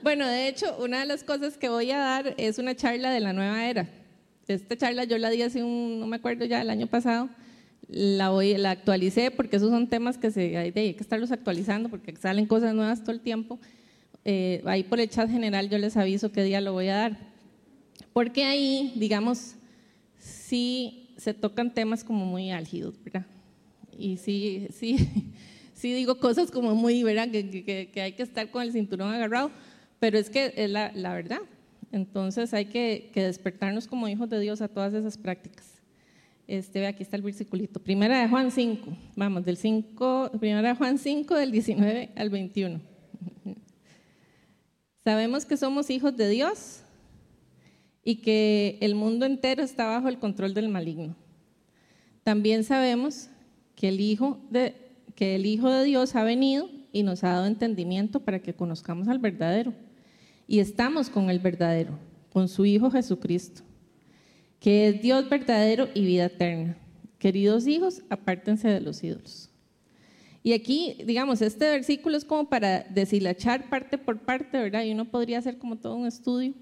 [0.02, 3.20] Bueno, de hecho, una de las cosas que voy a dar es una charla de
[3.20, 3.88] la nueva era.
[4.48, 7.28] Esta charla yo la di hace un, no me acuerdo ya, el año pasado.
[7.88, 12.14] La, voy, la actualicé porque esos son temas que se, hay, que estarlos actualizando porque
[12.16, 13.58] salen cosas nuevas todo el tiempo.
[14.24, 17.18] Eh, ahí por el chat general yo les aviso qué día lo voy a dar.
[18.12, 19.54] Porque ahí, digamos,
[20.18, 23.26] sí se tocan temas como muy álgidos, ¿verdad?
[24.00, 24.96] y sí, sí,
[25.80, 27.30] sí digo cosas como muy, ¿verdad?
[27.30, 29.50] Que, que, hay que estar con el cinturón agarrado,
[29.98, 31.40] pero es que es la, la verdad.
[31.90, 35.80] Entonces hay que, que, despertarnos como hijos de Dios a todas esas prácticas.
[36.46, 37.80] Este, aquí está el versiculito.
[37.80, 42.80] Primera de Juan 5, vamos, del 5, primera de Juan 5, del 19 al 21.
[45.02, 46.82] Sabemos que somos hijos de Dios
[48.04, 51.16] y que el mundo entero está bajo el control del maligno.
[52.22, 53.30] También sabemos
[53.74, 54.74] que el Hijo de,
[55.20, 59.06] que el Hijo de Dios ha venido y nos ha dado entendimiento para que conozcamos
[59.06, 59.74] al verdadero.
[60.46, 61.98] Y estamos con el verdadero,
[62.32, 63.60] con su Hijo Jesucristo,
[64.60, 66.78] que es Dios verdadero y vida eterna.
[67.18, 69.50] Queridos hijos, apártense de los ídolos.
[70.42, 74.84] Y aquí, digamos, este versículo es como para deshilachar parte por parte, ¿verdad?
[74.84, 76.54] Y uno podría hacer como todo un estudio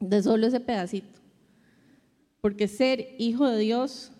[0.00, 1.20] de solo ese pedacito.
[2.40, 4.12] Porque ser hijo de Dios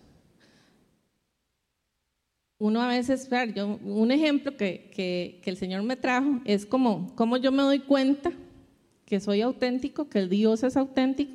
[2.58, 7.14] uno a veces, yo, un ejemplo que, que, que, el Señor me trajo es como,
[7.14, 8.32] como yo me doy cuenta
[9.04, 11.32] que soy auténtico, que el Dios es auténtico.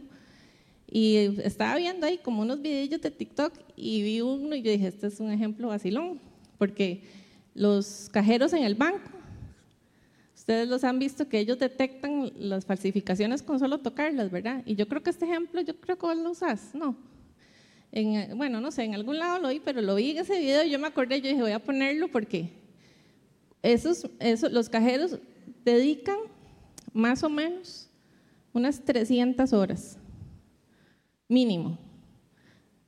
[0.90, 4.88] Y estaba viendo ahí como unos videos de TikTok y vi uno y yo dije,
[4.88, 6.20] este es un ejemplo vacilón,
[6.58, 7.04] porque
[7.54, 9.10] los cajeros en el banco,
[10.36, 14.64] ustedes los han visto que ellos detectan las falsificaciones con solo tocarlas, ¿verdad?
[14.66, 16.98] Y yo creo que este ejemplo, yo creo que vos lo usas, ¿no?
[18.36, 20.70] Bueno, no sé, en algún lado lo vi, pero lo vi en ese video y
[20.70, 22.50] yo me acordé, yo dije, voy a ponerlo porque
[23.62, 25.20] esos, esos, los cajeros
[25.66, 26.18] dedican
[26.94, 27.90] más o menos
[28.54, 29.98] unas 300 horas
[31.28, 31.78] mínimo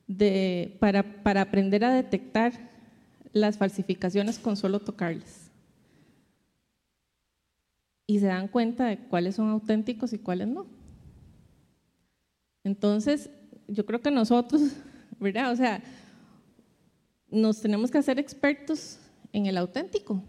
[0.06, 2.52] de, para, para aprender a detectar
[3.32, 5.50] las falsificaciones con solo tocarles.
[8.06, 10.66] Y se dan cuenta de cuáles son auténticos y cuáles no.
[12.62, 13.30] Entonces,
[13.66, 14.62] yo creo que nosotros,
[15.24, 15.50] ¿verdad?
[15.50, 15.82] O sea,
[17.30, 18.98] nos tenemos que hacer expertos
[19.32, 20.22] en el auténtico.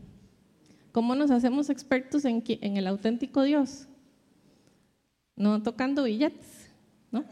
[0.94, 3.88] ¿Cómo nos hacemos expertos en, en el auténtico Dios?
[5.36, 6.70] No tocando billetes,
[7.12, 7.26] ¿no?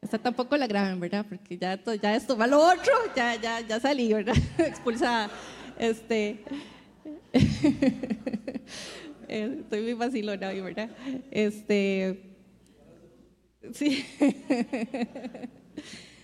[0.00, 1.26] Esta tampoco la graben, ¿verdad?
[1.28, 4.36] Porque ya, ya esto va lo otro, ya, ya, ya salí, ¿verdad?
[4.58, 5.28] Expulsada.
[5.76, 6.44] Este,
[9.28, 10.90] estoy muy vacilona hoy, ¿verdad?
[11.32, 12.36] Este,
[13.72, 14.06] sí.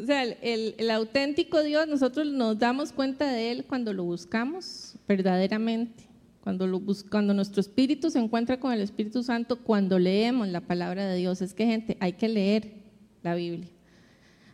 [0.00, 4.94] O sea, el, el, auténtico Dios, nosotros nos damos cuenta de Él cuando lo buscamos
[5.08, 6.04] verdaderamente,
[6.40, 11.04] cuando, lo cuando nuestro espíritu se encuentra con el Espíritu Santo, cuando leemos la palabra
[11.08, 11.42] de Dios.
[11.42, 12.74] Es que, gente, hay que leer
[13.24, 13.68] la Biblia.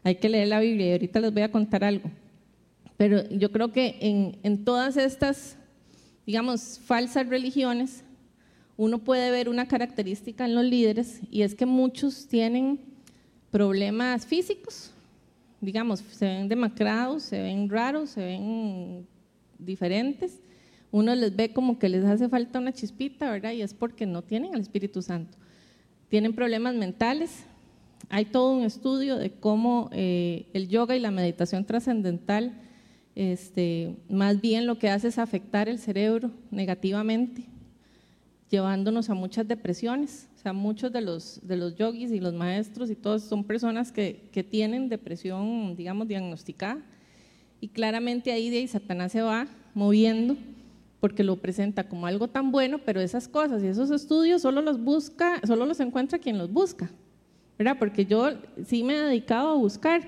[0.03, 2.11] Hay que leer la Biblia y ahorita les voy a contar algo.
[2.96, 5.59] Pero yo creo que en, en todas estas,
[6.24, 8.03] digamos, falsas religiones,
[8.79, 12.94] uno puede ver una característica en los líderes y es que muchos tienen
[13.55, 14.90] problemas físicos,
[15.61, 19.07] digamos, se ven demacrados, se ven raros, se ven
[19.61, 20.40] diferentes.
[20.90, 23.53] Uno les ve como que les hace falta una chispita, ¿verdad?
[23.53, 25.38] Y es porque no tienen el Espíritu Santo.
[26.09, 27.45] Tienen problemas mentales,
[28.09, 32.61] hay todo un estudio de cómo eh, el yoga y la meditación trascendental,
[33.14, 37.45] este, más bien lo que hace es afectar el cerebro negativamente,
[38.55, 40.29] llevándonos a muchas depresiones.
[40.37, 43.90] O sea, muchos de los, de los yogis y los maestros y todos son personas
[43.90, 46.81] que, que tienen depresión, digamos, diagnosticada.
[47.61, 50.37] Y claramente ahí de ahí Satanás se va moviendo
[51.01, 54.81] porque lo presenta como algo tan bueno, pero esas cosas y esos estudios solo los
[54.81, 56.90] busca, solo los encuentra quien los busca.
[57.59, 57.77] ¿verdad?
[57.79, 58.31] Porque yo
[58.64, 60.03] sí me he dedicado a buscar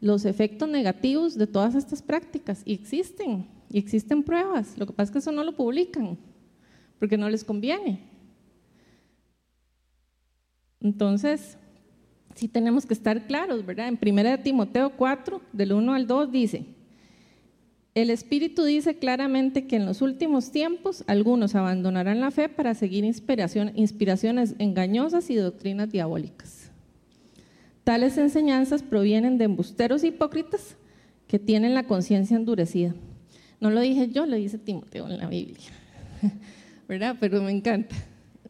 [0.00, 4.78] los efectos negativos de todas estas prácticas y existen, y existen pruebas.
[4.78, 6.18] Lo que pasa es que eso no lo publican,
[7.02, 7.98] porque no les conviene.
[10.80, 11.58] Entonces,
[12.36, 13.88] sí tenemos que estar claros, ¿verdad?
[13.88, 16.64] En 1 Timoteo 4, del 1 al 2 dice,
[17.96, 23.02] el Espíritu dice claramente que en los últimos tiempos algunos abandonarán la fe para seguir
[23.04, 26.70] inspiraciones engañosas y doctrinas diabólicas.
[27.82, 30.76] Tales enseñanzas provienen de embusteros hipócritas
[31.26, 32.94] que tienen la conciencia endurecida.
[33.58, 35.68] No lo dije yo, lo dice Timoteo en la Biblia,
[37.20, 37.94] Pero me encanta.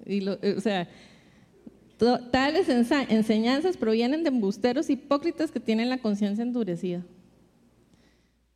[0.07, 0.89] Y o sea,
[2.31, 7.05] tales enseñanzas provienen de embusteros hipócritas que tienen la conciencia endurecida.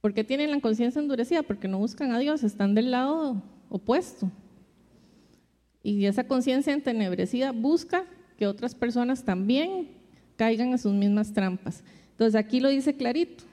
[0.00, 1.42] ¿Por qué tienen la conciencia endurecida?
[1.42, 4.30] Porque no buscan a Dios, están del lado opuesto.
[5.82, 8.04] Y esa conciencia entenebrecida busca
[8.36, 9.88] que otras personas también
[10.36, 11.82] caigan a sus mismas trampas.
[12.10, 13.44] Entonces aquí lo dice clarito.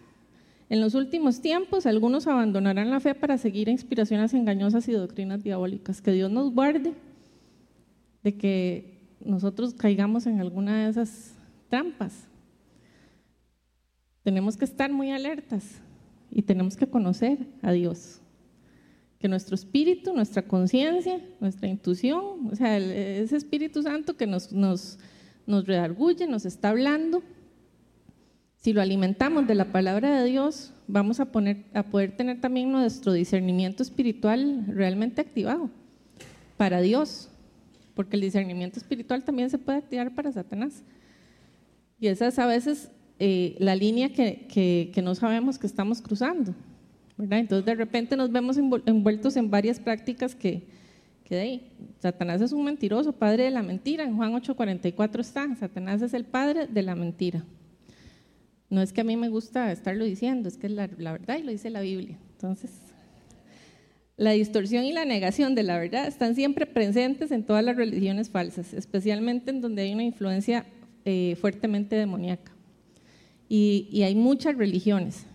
[0.73, 6.01] En los últimos tiempos algunos abandonarán la fe para seguir inspiraciones engañosas y doctrinas diabólicas.
[6.01, 6.95] Que Dios nos guarde
[8.23, 11.36] de que nosotros caigamos en alguna de esas
[11.69, 12.27] trampas.
[14.23, 15.63] Tenemos que estar muy alertas
[16.31, 18.19] y tenemos que conocer a Dios.
[19.19, 24.97] Que nuestro espíritu, nuestra conciencia, nuestra intuición, o sea, ese Espíritu Santo que nos, nos
[25.45, 27.21] redarguye, nos está hablando.
[28.63, 32.71] Si lo alimentamos de la palabra de Dios, vamos a, poner, a poder tener también
[32.71, 35.69] nuestro discernimiento espiritual realmente activado
[36.56, 37.30] para Dios,
[37.93, 40.82] porque el discernimiento espiritual también se puede activar para Satanás.
[41.99, 44.47] Y esa es a veces eh, la línea que,
[44.93, 46.56] que, no sabemos que estamos cruzando.
[47.19, 50.63] Entonces de repente nos vemos envueltos en varias prácticas que,
[51.26, 51.62] que de
[51.99, 54.06] Satanás es un mentiroso, padre de la mentira.
[54.06, 57.43] En Juan 8:44 está, Satanás es el padre de la mentira.
[58.73, 61.51] No es que a mí me gusta estarlo diciendo, es que la, verdad y lo
[61.51, 62.17] dice la Biblia.
[62.31, 62.71] Entonces,
[64.17, 68.31] la distorsión y la negación de la verdad están siempre presentes en todas las religiones
[68.31, 70.65] falsas, especialmente en donde hay una influencia
[71.05, 72.51] eh, fuertemente demoníaca.
[73.47, 75.28] Y, hay muchas religiones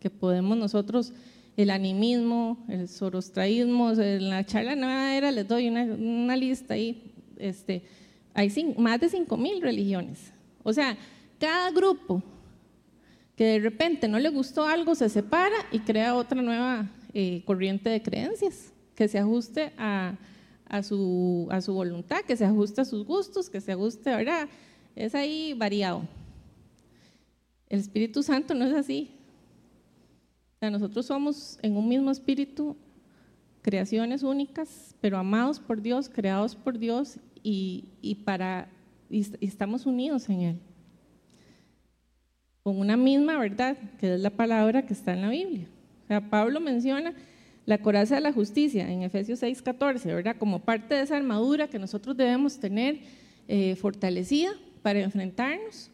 [0.00, 1.12] que podemos nosotros
[1.58, 7.82] el animismo, el sorostraísmo, en la charla nueva era les doy una, lista ahí, este,
[8.32, 8.48] hay
[8.78, 10.32] más de 5.000 religiones.
[10.62, 10.96] O sea,
[11.38, 12.22] cada grupo
[13.36, 17.90] que de repente no le gustó algo se separa y crea otra nueva eh, corriente
[17.90, 20.16] de creencias que se ajuste a,
[20.82, 24.48] su, a su voluntad, que se ajuste a sus gustos, que se ajuste, ¿verdad?
[24.94, 26.02] Es ahí variado.
[27.68, 29.10] El Espíritu Santo no es así
[30.70, 32.76] nosotros somos en un mismo espíritu
[33.62, 37.84] creaciones únicas, pero amados por Dios, creados por Dios y,
[38.24, 38.68] para
[39.10, 40.60] y estamos unidos en Él.
[42.62, 45.66] Con una misma verdad, que es la palabra que está en la Biblia.
[46.04, 47.12] O sea, Pablo menciona
[47.66, 50.36] la coraza de la justicia en Efesios 6:14, ¿verdad?
[50.38, 53.00] Como parte de esa armadura que nosotros debemos tener
[53.48, 54.52] eh, fortalecida
[54.82, 55.90] para enfrentarnos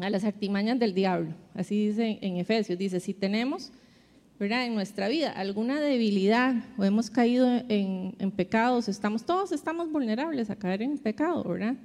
[0.00, 1.32] a las artimañas del diablo.
[1.54, 3.72] Así dice en Efesios, dice, si tenemos
[4.38, 4.66] ¿verdad?
[4.66, 10.56] en nuestra vida alguna debilidad o hemos caído en, pecados, estamos, todos estamos vulnerables a
[10.56, 11.76] caer en pecado, ¿verdad?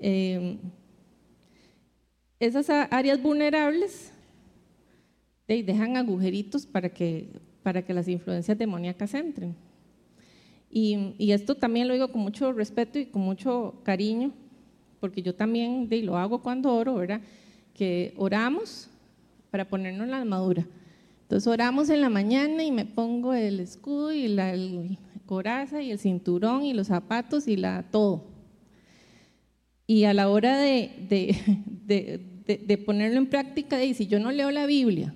[0.00, 0.58] Eh,
[2.40, 4.12] esas áreas vulnerables
[5.46, 7.28] dejan agujeritos para que,
[7.62, 9.54] para que las influencias demoníacas entren.
[10.70, 14.32] Y, y, esto también lo digo con mucho respeto y con mucho cariño,
[15.00, 17.20] porque yo también de, lo hago cuando oro, ¿verdad?
[17.74, 18.88] Que oramos
[19.50, 20.64] para ponernos la armadura.
[21.22, 24.54] Entonces oramos en la mañana y me pongo el escudo y la
[25.26, 28.24] coraza y el cinturón y los zapatos y la todo.
[29.86, 31.30] Y a la hora de,
[32.46, 35.14] de ponerlo en práctica, y si yo no leo la Biblia,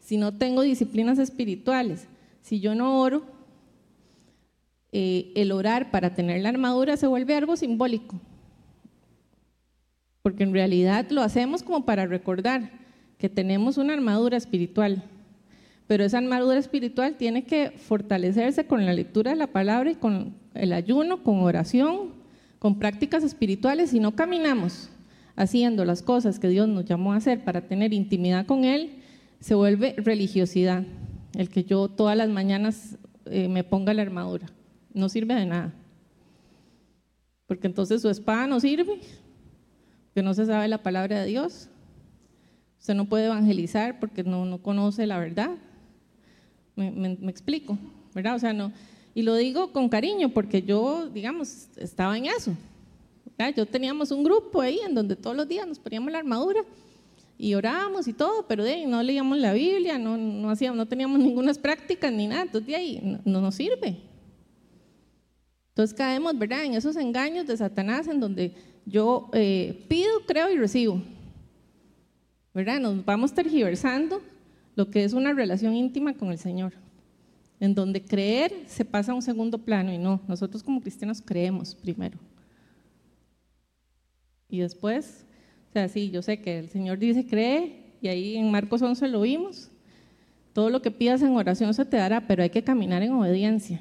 [0.00, 2.08] si no tengo disciplinas espirituales,
[2.42, 3.24] si yo no oro,
[4.92, 8.20] eh, el orar para tener la armadura se vuelve algo simbólico.
[10.22, 12.72] Porque en realidad lo hacemos como para recordar
[13.18, 15.04] que tenemos una armadura espiritual.
[15.86, 20.34] Pero esa armadura espiritual tiene que fortalecerse con la lectura de la palabra y con
[20.54, 22.14] el ayuno, con oración,
[22.58, 23.90] con prácticas espirituales.
[23.90, 24.90] Si no caminamos
[25.40, 28.90] haciendo las cosas que Dios nos llamó a hacer para tener intimidad con Él,
[29.40, 30.84] se vuelve religiosidad,
[31.34, 34.46] el que yo todas las mañanas eh, me ponga la armadura.
[34.92, 35.72] No sirve de nada.
[37.46, 39.00] Porque entonces su espada no sirve,
[40.14, 41.70] que no se sabe la palabra de Dios.
[42.78, 45.52] Usted no puede evangelizar porque no, no conoce la verdad.
[46.76, 47.78] Me, explico,
[48.14, 48.34] ¿verdad?
[48.34, 48.72] O sea, no.
[49.14, 52.54] Y lo digo con cariño porque yo, digamos, estaba en eso.
[53.48, 56.62] Yo teníamos un grupo ahí en donde todos los días nos poníamos la armadura
[57.38, 60.86] y orábamos y todo, pero de ahí no leíamos la Biblia, no, no, hacíamos, no
[60.86, 63.96] teníamos ninguna prácticas ni nada, entonces de ahí no, nos sirve.
[65.70, 68.52] Entonces caemos, ¿verdad?, en esos engaños de Satanás en donde
[68.84, 71.00] yo eh, pido, creo y recibo.
[72.52, 72.78] ¿Verdad?
[72.80, 74.20] Nos vamos tergiversando
[74.76, 76.74] lo que es una relación íntima con el Señor,
[77.58, 81.74] en donde creer se pasa a un segundo plano y no, nosotros como cristianos creemos
[81.74, 82.18] primero.
[84.50, 85.26] Y después
[85.70, 89.06] o sea, sí, yo sé que el Señor dice, cree, y ahí en Marcos 11
[89.06, 89.70] lo vimos.
[90.52, 93.80] Todo lo que pidas en oración se te dará, pero hay que caminar en obediencia.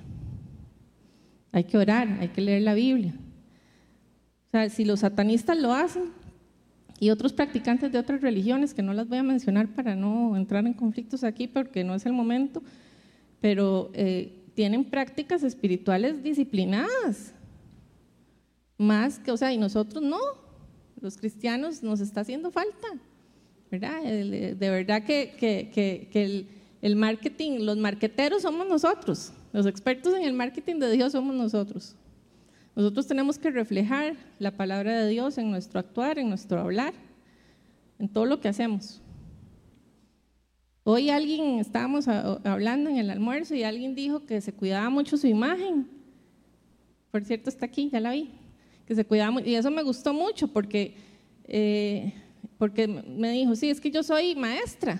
[1.51, 3.15] Hay que orar, hay que leer la Biblia.
[4.47, 6.11] O sea, si los satanistas lo hacen
[6.99, 10.67] y otros practicantes de otras religiones, que no las voy a mencionar para no entrar
[10.67, 12.61] en conflictos aquí porque no es el momento,
[13.41, 17.33] pero eh, tienen prácticas espirituales disciplinadas.
[18.77, 20.19] Más que, o sea, y nosotros no
[21.01, 22.87] los cristianos nos está haciendo falta,
[23.71, 24.01] ¿verdad?
[24.03, 26.47] de verdad que,
[26.81, 31.95] el, marketing, los marqueteros somos nosotros, los expertos en el marketing de Dios somos nosotros.
[32.75, 36.93] Nosotros tenemos que reflejar la palabra de Dios en nuestro actuar, en nuestro hablar,
[37.97, 39.01] en todo lo que hacemos.
[40.83, 45.27] Hoy alguien, estábamos hablando en el almuerzo y alguien dijo que se cuidaba mucho su
[45.27, 45.87] imagen.
[47.11, 48.38] Por cierto, está aquí, ya la vi
[48.89, 50.95] que se cuidaba y eso me gustó mucho porque,
[51.43, 52.11] eh,
[52.57, 54.99] porque me dijo, sí, es que yo soy maestra,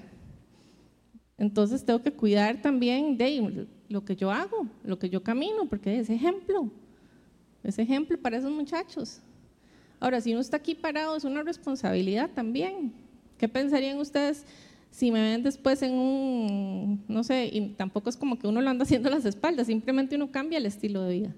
[1.39, 5.97] entonces tengo que cuidar también de lo que yo hago, lo que yo camino, porque
[5.97, 6.69] es ejemplo,
[7.63, 9.21] es ejemplo para esos muchachos.
[9.99, 12.93] Ahora, si uno está aquí parado, es una responsabilidad también.
[13.39, 14.45] ¿Qué pensarían ustedes
[14.91, 18.69] si me ven después en un, no sé, y tampoco es como que uno lo
[18.69, 21.35] anda haciendo a las espaldas, simplemente uno cambia el estilo de vida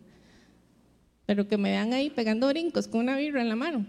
[1.32, 3.86] pero que me vean ahí pegando brincos con una birra en la mano.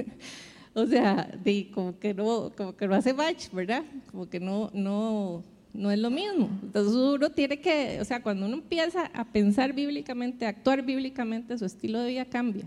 [0.72, 1.28] o sea,
[1.74, 3.82] como, que no, como que no hace match, ¿verdad?
[4.10, 5.44] Como que no, no,
[5.74, 6.48] no es lo mismo.
[6.62, 11.58] Entonces uno tiene que, o sea, cuando uno empieza a pensar bíblicamente, a actuar bíblicamente,
[11.58, 12.64] su estilo de vida cambia.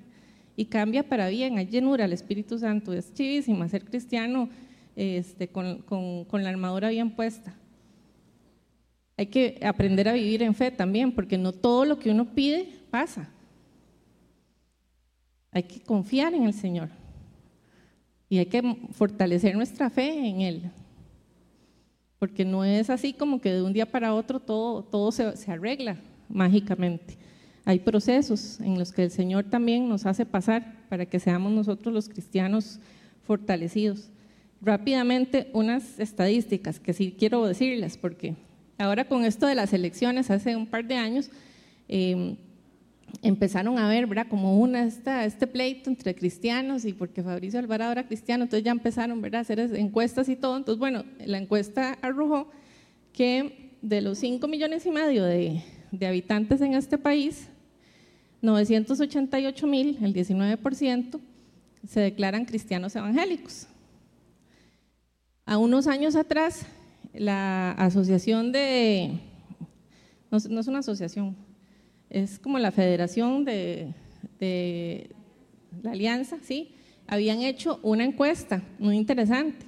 [0.55, 4.49] Y cambia para bien, hay llenura al Espíritu Santo, es chivísima ser cristiano
[4.95, 7.55] este, con, con, con la armadura bien puesta.
[9.17, 12.69] Hay que aprender a vivir en fe también, porque no todo lo que uno pide
[12.91, 13.31] pasa.
[15.51, 16.89] Hay que confiar en el Señor
[18.29, 20.71] y hay que fortalecer nuestra fe en Él.
[22.19, 25.51] Porque no es así como que de un día para otro todo, todo se, se
[25.51, 25.97] arregla
[26.27, 27.17] mágicamente.
[27.65, 31.93] Hay procesos en los que el Señor también nos hace pasar para que seamos nosotros
[31.93, 32.79] los cristianos
[33.23, 34.09] fortalecidos.
[34.61, 38.35] Rápidamente, unas estadísticas que sí quiero decirles, porque
[38.77, 41.29] ahora con esto de las elecciones, hace un par de años,
[41.87, 42.37] eh,
[43.21, 44.27] empezaron a ver, ¿verdad?
[44.29, 49.21] Como una, este pleito entre cristianos y porque Fabricio Alvarado era cristiano, entonces ya empezaron,
[49.21, 49.39] ¿verdad?
[49.39, 50.57] A hacer encuestas y todo.
[50.57, 52.49] Entonces, bueno, la encuesta arrojó
[53.13, 57.47] que de los 5 millones y medio de, de habitantes en este país,
[58.41, 61.19] 988 mil, el 19%,
[61.87, 63.67] se declaran cristianos evangélicos.
[65.45, 66.65] A unos años atrás,
[67.13, 69.19] la asociación de,
[70.29, 71.35] no, es una asociación,
[72.09, 73.93] es como la federación de,
[75.83, 76.75] la alianza, ¿sí?
[77.07, 79.65] Habían hecho una encuesta muy interesante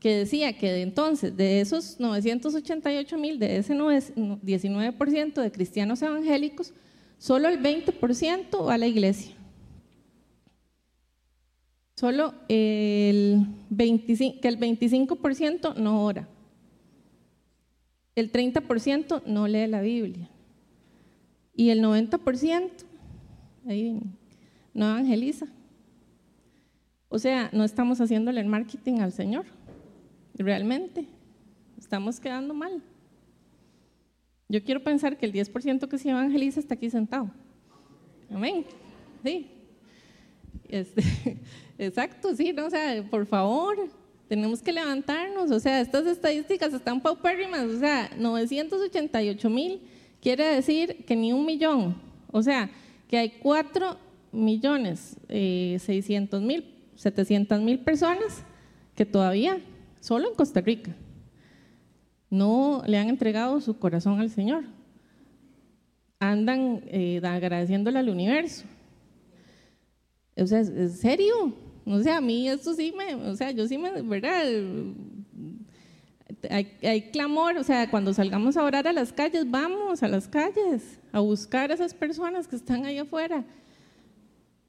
[0.00, 6.72] que decía que de entonces, de esos 988 mil, de ese 19% de cristianos evangélicos,
[7.18, 9.34] solo el 20% va a la iglesia.
[11.96, 16.28] Solo el 25, que el 25% no ora.
[18.14, 20.28] El 30% no lee la Biblia.
[21.56, 22.70] Y el 90%
[23.66, 24.00] ahí,
[24.74, 25.46] no evangeliza.
[27.08, 29.46] O sea, no estamos haciéndole el marketing al Señor.
[30.34, 31.06] Realmente.
[31.78, 32.82] Estamos quedando mal.
[34.48, 37.30] Yo quiero pensar que el 10% que se evangeliza está aquí sentado.
[38.30, 38.64] Amén.
[39.24, 39.50] Sí.
[40.68, 41.02] Este,
[41.78, 42.66] exacto, sí, ¿no?
[42.66, 43.88] o sea, por favor,
[44.28, 49.80] tenemos que levantarnos, o sea, estas estadísticas están paupérrimas, o sea, 988 mil
[50.26, 51.94] quiere decir que ni un millón,
[52.32, 52.68] o sea,
[53.06, 53.96] que hay 4
[54.32, 56.64] millones eh, 600 mil,
[56.96, 58.42] 700 mil personas
[58.96, 59.60] que todavía,
[60.00, 60.96] solo en Costa Rica,
[62.28, 64.64] no le han entregado su corazón al Señor.
[66.18, 68.64] Andan eh, agradeciéndole al universo.
[70.36, 71.54] O sea, ¿en serio?
[71.84, 74.42] O sea, a mí esto sí me, o sea, yo sí me, ¿verdad?
[76.50, 80.28] Hay, hay, clamor, o sea, cuando salgamos a orar a las calles, vamos a las
[80.28, 83.44] calles a buscar a esas personas que están ahí afuera.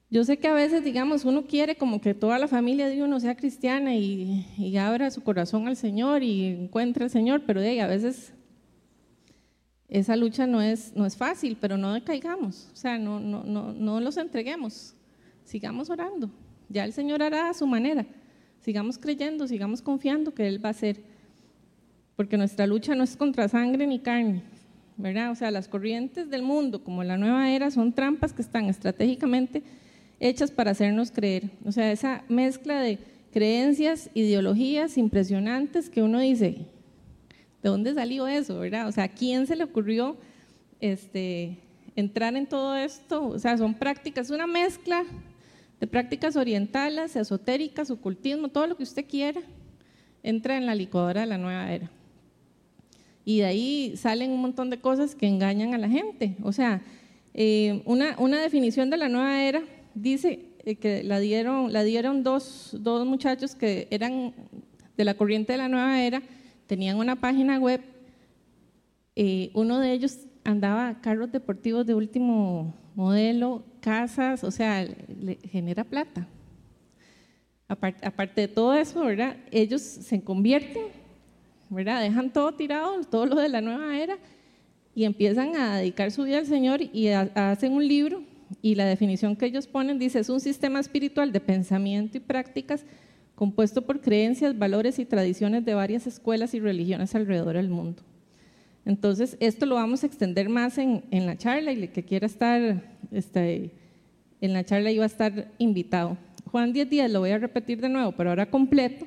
[0.09, 3.19] Yo sé que a veces, digamos, uno quiere como que toda la familia de uno
[3.19, 7.69] sea cristiana y, y abra su corazón al Señor y encuentre al Señor, pero de
[7.69, 8.34] ahí a veces
[9.89, 13.73] esa lucha no es, no es fácil, pero no decaigamos, o sea, no, no, no,
[13.73, 14.93] no los entreguemos
[15.47, 16.30] sigamos orando.
[16.69, 18.05] Ya el Señor hará a su manera.
[18.61, 21.01] Sigamos creyendo, sigamos confiando que Él va a hacer.
[22.18, 24.41] Porque nuestra lucha no es contra sangre ni carne,
[24.97, 25.32] ¿verdad?
[25.32, 29.63] O sea, las corrientes del mundo, como la nueva era, son trampas que están estratégicamente
[30.20, 31.51] hechas para hacernos creer.
[31.63, 32.97] O sea, esa mezcla de
[33.32, 36.65] creencias, ideologías impresionantes que uno dice,
[37.61, 38.88] ¿de dónde salió eso, verdad?
[38.88, 40.18] O sea, ¿a quién se le ocurrió
[40.80, 41.59] este,
[41.95, 43.28] entrar en todo esto?
[43.28, 45.03] O sea, son prácticas, una mezcla
[45.80, 49.41] de prácticas orientales, esotéricas, ocultismo, todo lo que usted quiera,
[50.24, 51.91] entra en la licuadora de la nueva era.
[53.28, 56.38] Y de ahí salen un montón de cosas que engañan a la gente.
[56.43, 56.82] O sea,
[57.34, 59.61] eh, una, una, definición de la nueva era
[59.93, 64.34] dice eh, que la dieron, la dieron dos, dos muchachos que eran
[64.95, 66.21] de la corriente de la nueva era,
[66.67, 67.82] tenían una página web,
[69.17, 74.88] eh, uno de ellos andaba carros deportivos de último modelo, casas, o sea,
[75.19, 76.25] le genera plata.
[77.67, 79.36] Aparte, de todo eso, ¿verdad?
[79.51, 80.84] Ellos se convierten,
[81.70, 82.01] ¿verdad?
[82.01, 84.18] Dejan todo tirado, todo lo de la nueva era,
[84.95, 88.24] y empiezan a dedicar su vida al Señor y hacen un libro.
[88.61, 92.86] Y la definición que ellos ponen dice: es un sistema espiritual de pensamiento y prácticas
[93.36, 98.01] compuesto por creencias, valores y tradiciones de varias escuelas y religiones alrededor del mundo.
[98.84, 102.82] Entonces, esto lo vamos a extender más en, la charla y el que quiera estar
[103.11, 103.72] este,
[104.41, 106.18] en la charla iba a estar invitado.
[106.45, 109.05] Juan 10 días, lo voy a repetir de nuevo, pero ahora completo,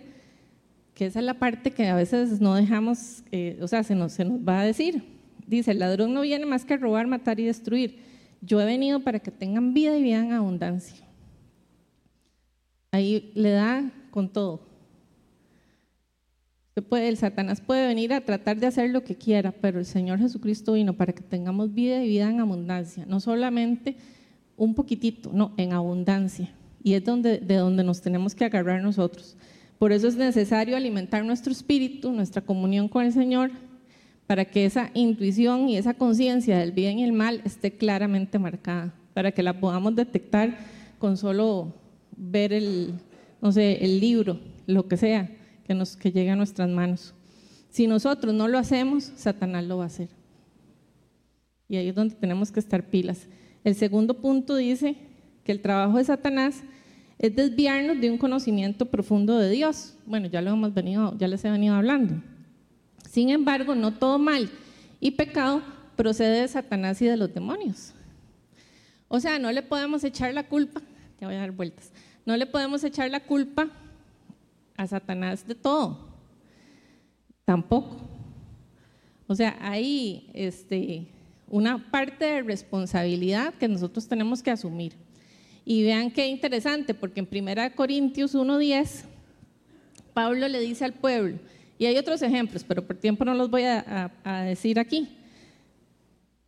[1.01, 4.13] que esa es la parte que a veces no dejamos, eh, o sea, se nos,
[4.13, 5.03] se nos va a decir.
[5.47, 8.01] Dice, el ladrón no viene más que a robar, matar y destruir.
[8.43, 11.07] Yo he venido para que tengan vida y vida en abundancia.
[12.93, 14.69] Ahí le da con todo
[16.93, 20.75] el Satanás puede venir a tratar de hacer lo que quiera, pero el Señor Jesucristo
[20.75, 23.97] vino para que tengamos vida y vida en abundancia, no solamente
[24.57, 26.51] un poquitito, no, en abundancia.
[26.83, 29.37] Y es donde, de donde nos tenemos que agarrar nosotros.
[29.81, 33.51] Por eso es necesario alimentar nuestro espíritu, nuestra comunión con el Señor,
[34.27, 38.93] para que esa intuición y esa conciencia del bien y el mal esté claramente marcada,
[39.15, 40.59] para que la podamos detectar
[40.99, 41.73] con solo
[42.15, 42.93] ver el,
[43.41, 45.31] no sé, el libro, lo que sea
[45.65, 47.15] que, nos, que llegue a nuestras manos.
[47.71, 50.11] Si nosotros no lo hacemos, Satanás lo va a hacer.
[51.71, 53.29] Y ahí es donde tenemos que estar pilas.
[53.65, 54.97] El segundo punto dice
[55.43, 56.65] que el trabajo de Satanás
[57.21, 59.95] es desviarnos de un conocimiento profundo de Dios.
[60.07, 62.15] Bueno, ya lo hemos venido, ya les he venido hablando.
[63.11, 64.49] Sin embargo, no todo mal
[65.01, 65.61] y pecado
[65.97, 67.93] procede de Satanás y de los demonios.
[69.07, 70.81] O sea, no le podemos echar la culpa,
[71.21, 71.93] ya voy a dar vueltas,
[72.25, 73.69] no le podemos echar la culpa
[74.79, 76.09] a Satanás de todo,
[77.45, 77.99] tampoco.
[79.27, 81.07] O sea, hay este,
[81.49, 84.95] una parte de responsabilidad que nosotros tenemos que asumir.
[85.65, 89.05] Y vean qué interesante, porque en 1 Corintios 1.10,
[90.15, 91.39] Pablo le dice al pueblo,
[91.79, 95.09] y hay otros ejemplos, pero por tiempo no los voy a, a decir aquí.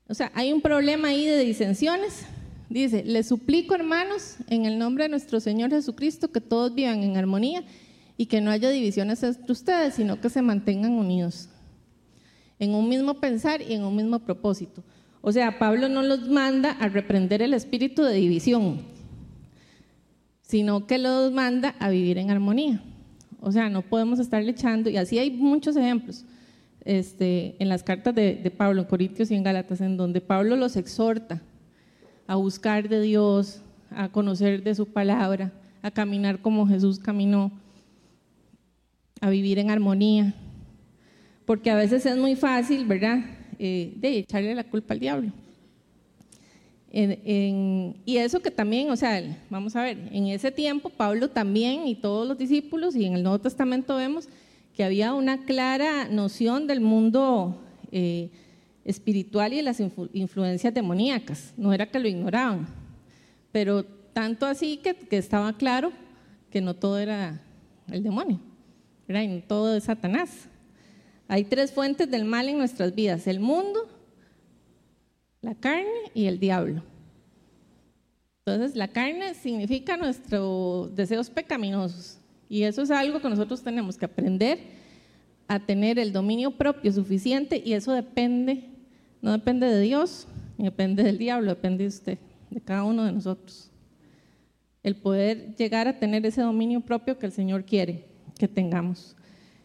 [0.08, 2.26] O sea, hay un problema ahí de disensiones.
[2.68, 7.16] Dice, les suplico hermanos, en el nombre de nuestro Señor Jesucristo, que todos vivan en
[7.16, 7.64] armonía
[8.16, 11.48] y que no haya divisiones entre ustedes, sino que se mantengan unidos
[12.62, 14.84] en un mismo pensar y en un mismo propósito.
[15.20, 18.82] O sea, Pablo no los manda a reprender el espíritu de división,
[20.52, 22.82] sino que los manda a vivir en armonía.
[23.40, 26.26] O sea, no podemos estarle echando, y así hay muchos ejemplos
[26.84, 30.76] este, en las cartas de, Pablo, en Corintios y en Gálatas, en donde Pablo los
[30.76, 31.40] exhorta
[32.26, 37.50] a buscar de Dios, a conocer de su palabra, a caminar como Jesús caminó,
[39.22, 40.34] a vivir en armonía.
[41.46, 43.20] Porque a veces es muy fácil, ¿verdad?,
[43.58, 45.32] eh, de echarle la culpa al diablo
[46.94, 51.94] y eso que también, o sea, vamos a ver, en ese tiempo Pablo también y
[51.94, 54.28] todos los discípulos y en el Nuevo Testamento vemos
[54.76, 57.58] que había una clara noción del mundo
[57.90, 58.30] eh,
[58.84, 62.66] espiritual y de las influencias demoníacas, no era que lo ignoraban,
[63.52, 65.92] pero tanto así que, que estaba claro
[66.50, 67.40] que no todo era
[67.90, 68.38] el demonio,
[69.08, 69.22] ¿verdad?
[69.22, 70.48] y todo es Satanás.
[71.26, 73.88] Hay tres fuentes del mal en nuestras vidas, el mundo,
[75.42, 76.82] la carne y el diablo.
[78.44, 82.18] Entonces, la carne significa nuestros deseos pecaminosos.
[82.48, 84.58] Y eso es algo que nosotros tenemos que aprender
[85.48, 88.64] a tener el dominio propio suficiente y eso depende,
[89.20, 90.26] no depende de Dios,
[90.56, 92.18] ni depende del diablo, depende de usted,
[92.50, 93.70] de cada uno de nosotros.
[94.82, 98.06] El poder llegar a tener ese dominio propio que el Señor quiere
[98.38, 99.16] que tengamos.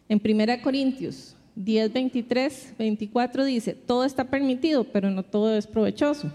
[0.08, 6.32] En 1 Corintios 10, 23, 24 dice, todo está permitido, pero no todo es provechoso.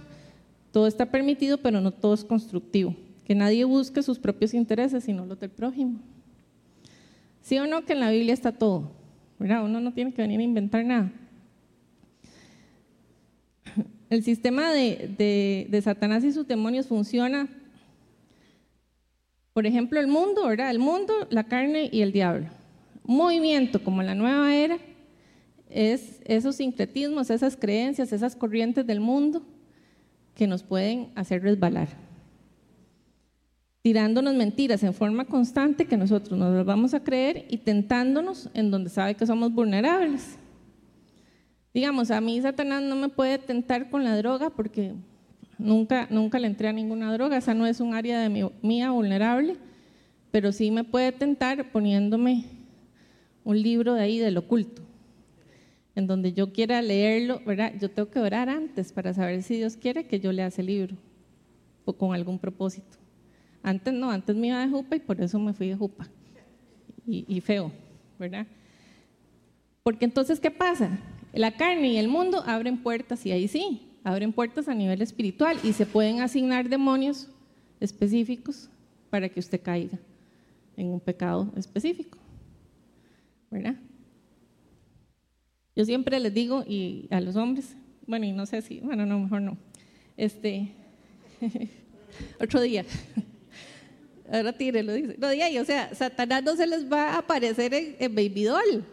[0.72, 2.94] Todo está permitido, pero no todo es constructivo.
[3.24, 6.00] Que nadie busque sus propios intereses, sino los del prójimo.
[7.42, 8.92] ¿Sí o no que en la Biblia está todo?
[9.40, 11.10] Uno no tiene que venir a inventar nada.
[14.10, 17.48] El sistema de, de Satanás y sus demonios funciona,
[19.54, 20.70] por ejemplo, el mundo, ¿verdad?
[20.70, 22.48] El mundo, la carne y el diablo.
[23.06, 24.78] Movimiento como la nueva era
[25.74, 29.42] es esos sincretismos, esas creencias, esas corrientes del mundo
[30.36, 31.90] que nos pueden hacer resbalar.
[33.82, 38.72] Tirándonos mentiras en forma constante que nosotros nos las vamos a creer y tentándonos en
[38.72, 40.38] donde sabe que somos vulnerables.
[41.74, 44.94] Digamos, a mí Satanás no me puede tentar con la droga porque
[45.58, 49.58] nunca, nunca le entré a ninguna droga, esa no es un área de mía vulnerable,
[50.32, 52.46] pero sí me puede tentar poniéndome
[53.44, 54.84] un libro de ahí del oculto
[55.96, 57.74] en donde yo quiera leerlo, ¿verdad?
[57.80, 60.96] Yo tengo que orar antes para saber si Dios quiere que yo lea ese libro
[61.86, 62.98] o con algún propósito.
[63.62, 66.08] Antes no, antes me iba de jupa y por eso me fui de jupa.
[67.06, 67.70] Y, feo,
[68.18, 68.48] ¿verdad?
[69.84, 70.98] Porque entonces, ¿qué pasa?
[71.34, 75.58] La carne y el mundo abren puertas y ahí sí, abren puertas a nivel espiritual
[75.64, 77.30] y se pueden asignar demonios
[77.82, 78.70] específicos
[79.10, 80.00] para que usted caiga
[80.78, 82.18] en un pecado específico,
[83.52, 83.76] ¿verdad?
[85.76, 89.20] Yo siempre les digo, y a los hombres, bueno, y no sé si, bueno, no,
[89.20, 89.58] mejor no.
[90.18, 90.72] Este,
[92.40, 92.86] otro día.
[94.32, 95.16] Ahora lo dice.
[95.18, 98.86] No, diga, o sea, Satanás no se les va a aparecer en, Baby Doll.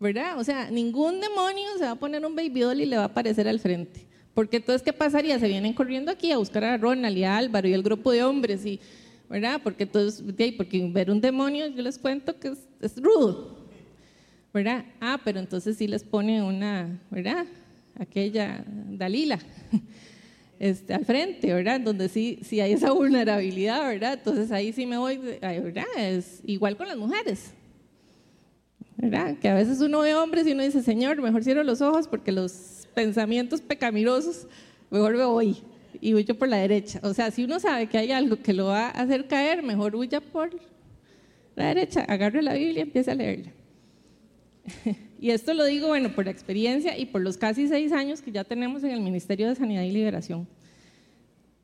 [0.00, 0.38] ¿Verdad?
[0.38, 3.06] O sea, ningún demonio se va a poner un Baby Doll y le va a
[3.06, 4.06] aparecer al frente.
[4.34, 5.38] Porque entonces, ¿qué pasaría?
[5.38, 8.22] Se vienen corriendo aquí a buscar a Ronald y a Álvaro y el grupo de
[8.22, 8.80] hombres, y,
[9.28, 9.60] ¿verdad?
[9.62, 10.24] Porque entonces,
[10.56, 13.57] porque ver un demonio, yo les cuento que es, es rudo.
[15.00, 17.46] Ah, pero entonces sí les pone una, ¿verdad?
[17.98, 19.38] Aquella Dalila
[20.58, 21.80] este, al frente, ¿verdad?
[21.80, 24.14] Donde sí, sí hay esa vulnerabilidad, ¿verdad?
[24.14, 25.86] Entonces ahí sí me voy, ¿verdad?
[25.96, 27.52] Es igual con las mujeres,
[28.96, 29.36] ¿verdad?
[29.38, 32.32] Que a veces uno ve hombres y uno dice, Señor, mejor cierro los ojos porque
[32.32, 34.46] los pensamientos pecaminosos,
[34.90, 35.56] mejor me voy
[36.00, 37.00] y huyo por la derecha.
[37.02, 39.94] O sea, si uno sabe que hay algo que lo va a hacer caer, mejor
[39.94, 40.50] huya por
[41.56, 43.52] la derecha, agarre la Biblia y empiece a leerla.
[45.20, 48.30] Y esto lo digo, bueno, por la experiencia y por los casi seis años que
[48.30, 50.46] ya tenemos en el Ministerio de Sanidad y Liberación,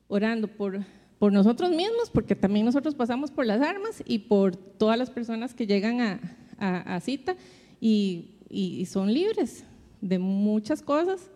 [0.09, 0.81] orando por,
[1.19, 5.53] por nosotros mismos, porque también nosotros pasamos por las armas y por todas las personas
[5.53, 6.19] que llegan
[6.59, 7.35] a, cita
[7.79, 9.65] y, y, son libres
[10.01, 11.29] de muchas cosas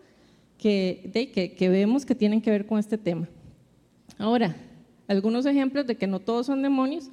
[0.56, 1.10] que,
[1.56, 3.28] que, vemos que tienen que ver con este tema.
[4.18, 4.56] Ahora,
[5.08, 7.10] algunos ejemplos de que no todos son demonios,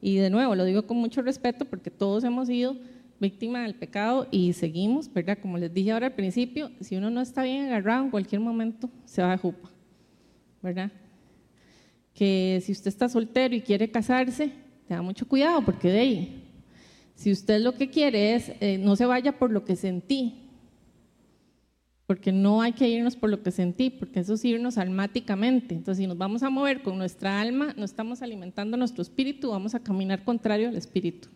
[0.00, 2.76] y de nuevo lo digo con mucho respeto porque todos hemos sido
[3.18, 5.38] víctimas del pecado y seguimos, ¿verdad?
[5.40, 8.90] Como les dije ahora al principio, si uno no está bien agarrado en cualquier momento
[9.04, 9.70] se va de jupa,
[10.62, 10.90] ¿verdad?
[12.14, 14.50] Que si usted está soltero y quiere casarse,
[14.86, 16.42] tenga mucho cuidado porque de ahí,
[17.14, 20.46] si usted lo que quiere es, eh, no se vaya por lo que sentí,
[22.06, 25.74] porque no hay que irnos por lo que sentí, porque eso es irnos almáticamente.
[25.74, 29.74] Entonces, si nos vamos a mover con nuestra alma, no estamos alimentando nuestro espíritu, vamos
[29.74, 31.28] a caminar contrario al espíritu.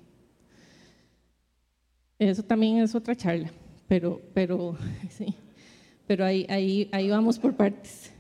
[2.21, 3.51] Eso también es otra charla,
[3.89, 4.77] pero, pero,
[5.09, 5.35] sí,
[6.07, 8.13] pero ahí, ahí, ahí vamos por partes.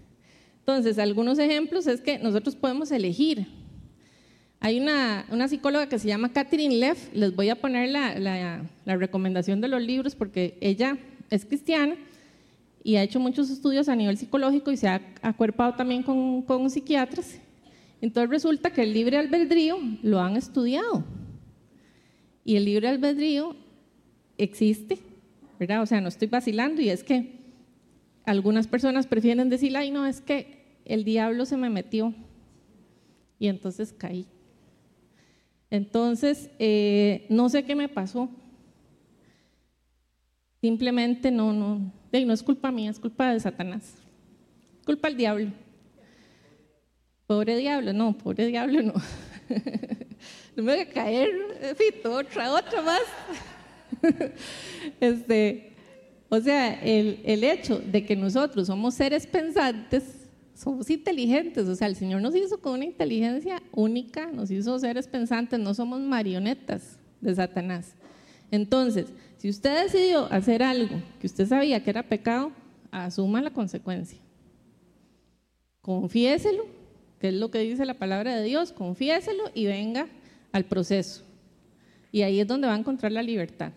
[0.61, 3.47] Entonces, algunos ejemplos es que nosotros podemos elegir.
[4.59, 8.63] Hay una, una psicóloga que se llama Catherine Leff, les voy a poner la, la,
[8.87, 10.97] la recomendación de los libros porque ella
[11.29, 11.97] es cristiana
[12.83, 16.71] y ha hecho muchos estudios a nivel psicológico y se ha acuerpado también con, con
[16.71, 17.39] psiquiatras.
[18.01, 21.05] Entonces resulta que el libre albedrío lo han estudiado.
[22.47, 23.57] Y el libre albedrío
[24.43, 24.99] existe,
[25.59, 25.83] ¿verdad?
[25.83, 27.41] O sea, no estoy vacilando y es que
[28.25, 32.15] algunas personas prefieren decir, ay, no, es que el diablo se me metió
[33.39, 34.27] y entonces caí.
[35.71, 38.29] Entonces, eh, no sé qué me pasó.
[40.61, 43.95] Simplemente no, no, no es culpa mía, es culpa de Satanás.
[44.85, 45.53] Culpa del diablo.
[47.27, 48.95] Pobre diablo, no, pobre diablo no.
[50.57, 51.31] no me voy a caer,
[51.77, 53.03] fito, otra, otra más.
[55.01, 55.73] este,
[56.29, 61.89] o sea, el, el hecho de que nosotros somos seres pensantes, somos inteligentes, o sea,
[61.89, 66.99] el Señor nos hizo con una inteligencia única, nos hizo seres pensantes, no somos marionetas
[67.21, 67.95] de Satanás.
[68.51, 69.07] Entonces,
[69.39, 72.53] si usted decidió hacer algo que usted sabía que era pecado,
[72.91, 74.19] asuma la consecuencia.
[75.81, 76.67] Confiéselo,
[77.21, 80.09] que es lo que dice la palabra de Dios, confiéselo y venga
[80.53, 81.25] al proceso.
[82.13, 83.73] Y ahí es donde va a encontrar la libertad.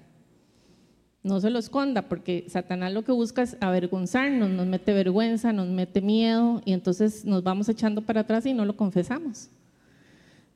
[1.24, 5.70] No se lo esconda, porque Satanás lo que busca es avergonzarnos, nos mete vergüenza, nos
[5.70, 9.50] mete miedo, y entonces nos vamos echando para atrás y no lo confesamos.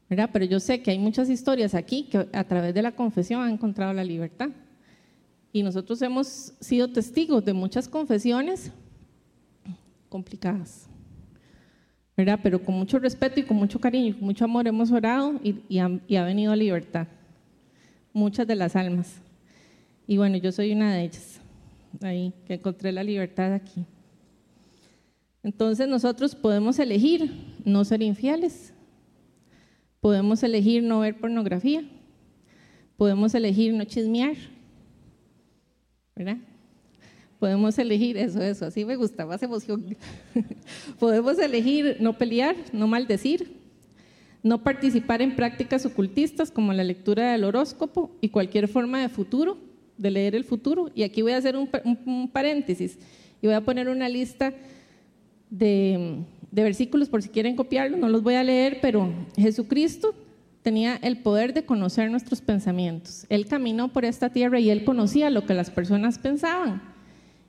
[0.10, 3.52] Pero yo sé que hay muchas historias aquí que a través de la confesión han
[3.52, 4.50] encontrado la libertad.
[5.52, 8.72] Y nosotros hemos sido testigos de muchas confesiones
[10.08, 10.88] complicadas,
[12.16, 12.40] ¿verdad?
[12.42, 15.80] Pero con mucho respeto y con mucho cariño y con mucho amor hemos orado y,
[15.80, 17.08] ha, venido a libertad.
[18.14, 19.22] Muchas de las almas.
[20.08, 21.42] Y bueno, yo soy una de ellas,
[22.02, 23.86] ahí, que encontré la libertad aquí.
[25.44, 27.32] Entonces nosotros podemos elegir
[27.66, 28.74] no ser infieles,
[30.00, 31.84] podemos elegir no ver pornografía,
[32.96, 34.36] podemos elegir no chismear,
[36.16, 36.38] ¿verdad?
[37.40, 39.96] Podemos elegir eso, eso, así me gusta, más emoción.
[41.00, 43.56] Podemos elegir no pelear, no maldecir,
[44.42, 49.67] no participar en prácticas ocultistas como la lectura del horóscopo y cualquier forma de futuro,
[49.98, 50.90] de leer el futuro.
[50.96, 52.98] Y aquí voy a hacer un, paréntesis
[53.42, 54.54] y voy a poner una lista
[55.50, 60.14] de, versículos por si quieren copiarlo, no los voy a leer, pero Jesucristo
[60.62, 63.26] tenía el poder de conocer nuestros pensamientos.
[63.30, 66.82] Él caminó por esta tierra y él conocía lo que las personas pensaban.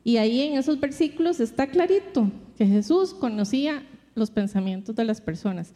[0.05, 3.83] Y ahí en esos versículos está clarito que Jesús conocía
[4.15, 5.75] los pensamientos de las personas.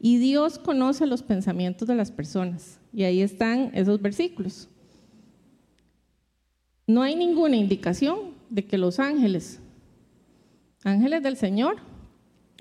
[0.00, 2.78] Y Dios conoce los pensamientos de las personas.
[2.92, 4.68] Y ahí están esos versículos.
[6.86, 9.60] No hay ninguna indicación de que los ángeles,
[10.84, 11.76] ángeles del Señor,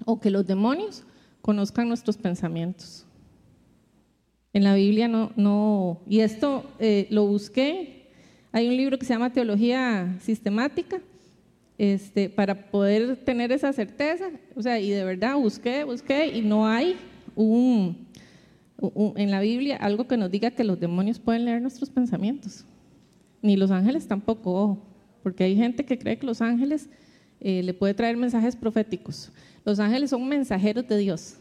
[0.05, 1.03] o que los demonios
[1.41, 3.05] conozcan nuestros pensamientos.
[4.53, 8.11] En la Biblia no, no y esto eh, lo busqué,
[8.51, 11.01] hay un libro que se llama Teología Sistemática,
[11.77, 16.67] este, para poder tener esa certeza, o sea, y de verdad busqué, busqué, y no
[16.67, 16.95] hay
[17.35, 18.07] un,
[19.15, 22.63] en la Biblia algo que nos diga que los demonios pueden leer nuestros pensamientos,
[23.43, 24.79] ni los ángeles tampoco,
[25.21, 26.89] porque hay gente que cree que los ángeles
[27.39, 29.31] eh, le puede traer mensajes proféticos.
[29.63, 31.35] Los ángeles son mensajeros de Dios,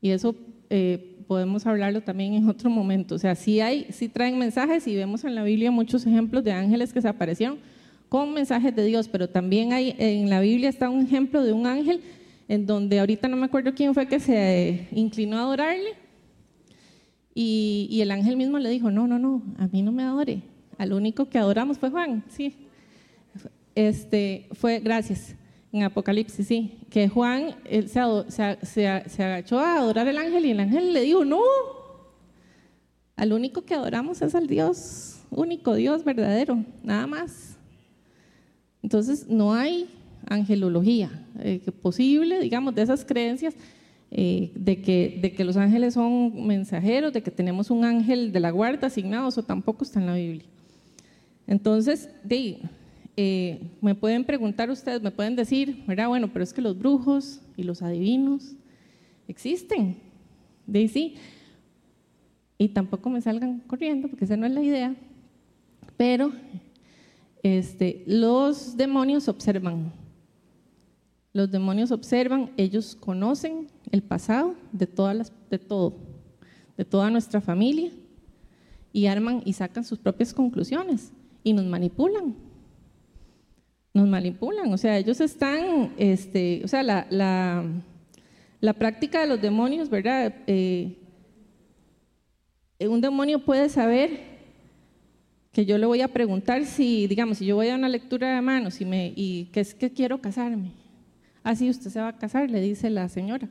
[0.00, 0.34] y eso
[0.70, 3.14] eh, podemos hablarlo también en otro momento.
[3.14, 6.52] O sea, sí, hay, sí traen mensajes y vemos en la Biblia muchos ejemplos de
[6.52, 7.58] ángeles que se aparecieron
[8.08, 11.66] con mensajes de Dios, pero también hay en la Biblia está un ejemplo de un
[11.66, 12.00] ángel
[12.46, 15.94] en donde ahorita no me acuerdo quién fue que se inclinó a adorarle
[17.34, 20.40] y, y el ángel mismo le dijo, no, no, no, a mí no me adore,
[20.78, 22.54] al único que adoramos fue Juan, sí.
[23.74, 25.36] Este, fue, gracias
[25.72, 27.56] en Apocalipsis, sí, que Juan
[27.86, 28.88] se,
[29.22, 31.40] agachó a adorar al ángel y el ángel le dijo, no,
[33.16, 37.58] al único que adoramos es al Dios, único Dios verdadero, nada más.
[38.82, 39.88] Entonces no hay
[40.26, 41.10] angelología,
[41.40, 43.54] eh, posible, digamos, de esas creencias
[44.10, 48.40] eh, de, que, de que los ángeles son mensajeros, de que tenemos un ángel de
[48.40, 50.46] la guarda asignado, eso tampoco está en la Biblia.
[51.46, 52.58] Entonces, de,
[53.16, 56.08] eh, me pueden preguntar ustedes, me pueden decir, ¿verdad?
[56.08, 58.54] Bueno, pero es que los brujos y los adivinos
[59.28, 59.96] existen.
[60.66, 61.14] De sí.
[62.58, 64.94] Y tampoco me salgan corriendo, porque esa no es la idea.
[65.96, 66.32] Pero
[67.42, 69.92] este, los demonios observan.
[71.32, 75.94] Los demonios observan, ellos conocen el pasado de, todas las, de todo,
[76.76, 77.92] de toda nuestra familia,
[78.92, 81.12] y arman y sacan sus propias conclusiones
[81.46, 82.34] y nos manipulan.
[83.94, 87.06] Nos manipulan, o sea, ellos están, este, o sea, la,
[88.60, 90.34] la, práctica de los demonios, ¿verdad?
[90.48, 90.98] Eh,
[92.80, 94.10] un demonio puede saber
[95.52, 98.42] que yo le voy a preguntar si, digamos, si yo voy a una lectura de
[98.42, 100.72] manos y, me, y que es que quiero casarme.
[101.44, 103.48] Ah, usted se va a casar, le dice la señora.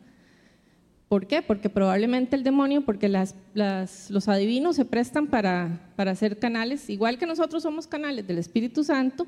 [1.07, 1.41] ¿Por qué?
[1.41, 7.19] Porque probablemente el demonio, porque las, los adivinos se prestan para, para hacer canales, igual
[7.19, 9.27] que nosotros somos canales del Espíritu Santo,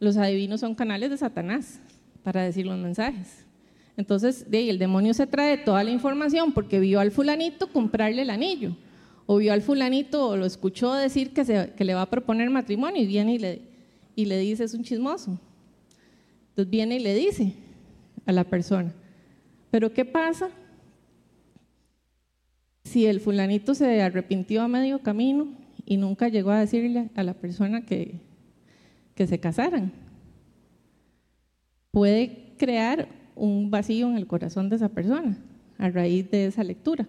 [0.00, 1.80] los adivinos son canales de Satanás
[2.22, 3.44] para decir los mensajes.
[3.96, 8.22] Entonces, de ahí, el demonio se trae toda la información porque vio al fulanito comprarle
[8.22, 8.76] el anillo
[9.26, 12.50] o vio al fulanito o lo escuchó decir que, se, que le va a proponer
[12.50, 13.62] matrimonio y viene y le,
[14.14, 15.38] y le dice, es un chismoso.
[16.50, 17.54] Entonces viene y le dice
[18.26, 18.92] a la persona,
[19.70, 20.50] pero ¿qué pasa
[22.86, 25.48] si el fulanito se arrepintió a medio camino
[25.84, 28.20] y nunca llegó a decirle a la persona que,
[29.16, 29.92] que se casaran?
[31.90, 35.36] Puede crear un vacío en el corazón de esa persona
[35.78, 37.08] a raíz de esa lectura.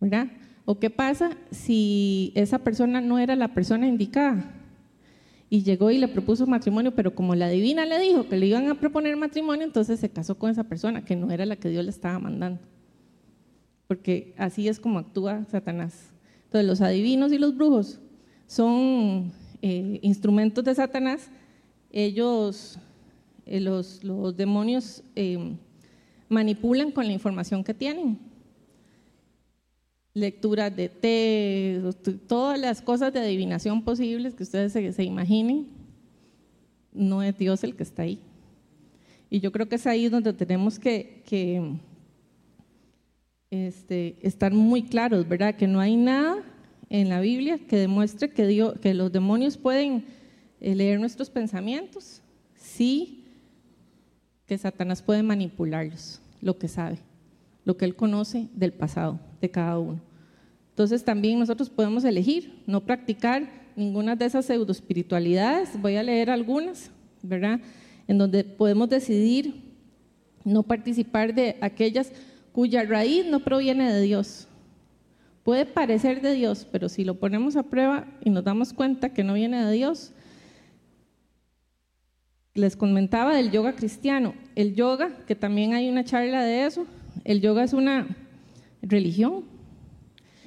[0.00, 0.28] ¿Verdad?
[0.64, 4.54] ¿O qué pasa si esa persona no era la persona indicada?
[5.50, 8.68] Y llegó y le propuso matrimonio, pero como la divina le dijo que le iban
[8.68, 11.84] a proponer matrimonio, entonces se casó con esa persona que no era la que Dios
[11.84, 12.60] le estaba mandando.
[13.90, 16.12] Porque así es como actúa Satanás.
[16.44, 17.98] Entonces los adivinos y los brujos
[18.46, 19.32] son
[19.62, 21.28] eh, instrumentos de Satanás.
[21.90, 22.78] Ellos,
[23.46, 25.56] eh, los, los, demonios, eh,
[26.28, 28.20] manipulan con la información que tienen
[30.14, 31.82] lecturas de té,
[32.28, 35.66] todas las cosas de adivinación posibles que ustedes se, imaginen,
[36.92, 38.20] no es Dios el que está ahí.
[39.28, 41.24] Y yo creo que es ahí donde tenemos que,
[43.50, 45.54] este, estar muy claros, ¿verdad?
[45.56, 46.42] Que no hay nada
[46.88, 50.04] en la Biblia que demuestre que, Dios, que los demonios pueden
[50.60, 52.22] eh, leer nuestros pensamientos,
[52.54, 53.24] sí
[54.46, 56.98] que Satanás puede manipularlos, lo que sabe,
[57.64, 60.00] lo que él conoce del pasado de cada uno.
[60.70, 65.80] Entonces también nosotros podemos elegir no practicar ninguna de esas pseudo espiritualidades.
[65.80, 66.90] Voy a leer algunas,
[67.22, 67.60] ¿verdad?
[68.08, 69.70] En donde podemos decidir
[70.44, 72.12] no participar de aquellas
[72.52, 74.46] cuya raíz no proviene de Dios.
[75.42, 79.24] Puede parecer de Dios, pero si lo ponemos a prueba y nos damos cuenta que
[79.24, 80.12] no viene de Dios,
[82.54, 84.34] les comentaba del yoga cristiano.
[84.54, 86.86] El yoga, que también hay una charla de eso,
[87.24, 88.06] el yoga es una
[88.82, 89.44] religión,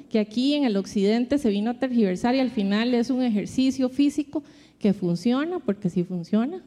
[0.10, 3.90] que aquí en el occidente se vino a tergiversar y al final es un ejercicio
[3.90, 4.44] físico
[4.78, 6.62] que funciona, porque sí funciona.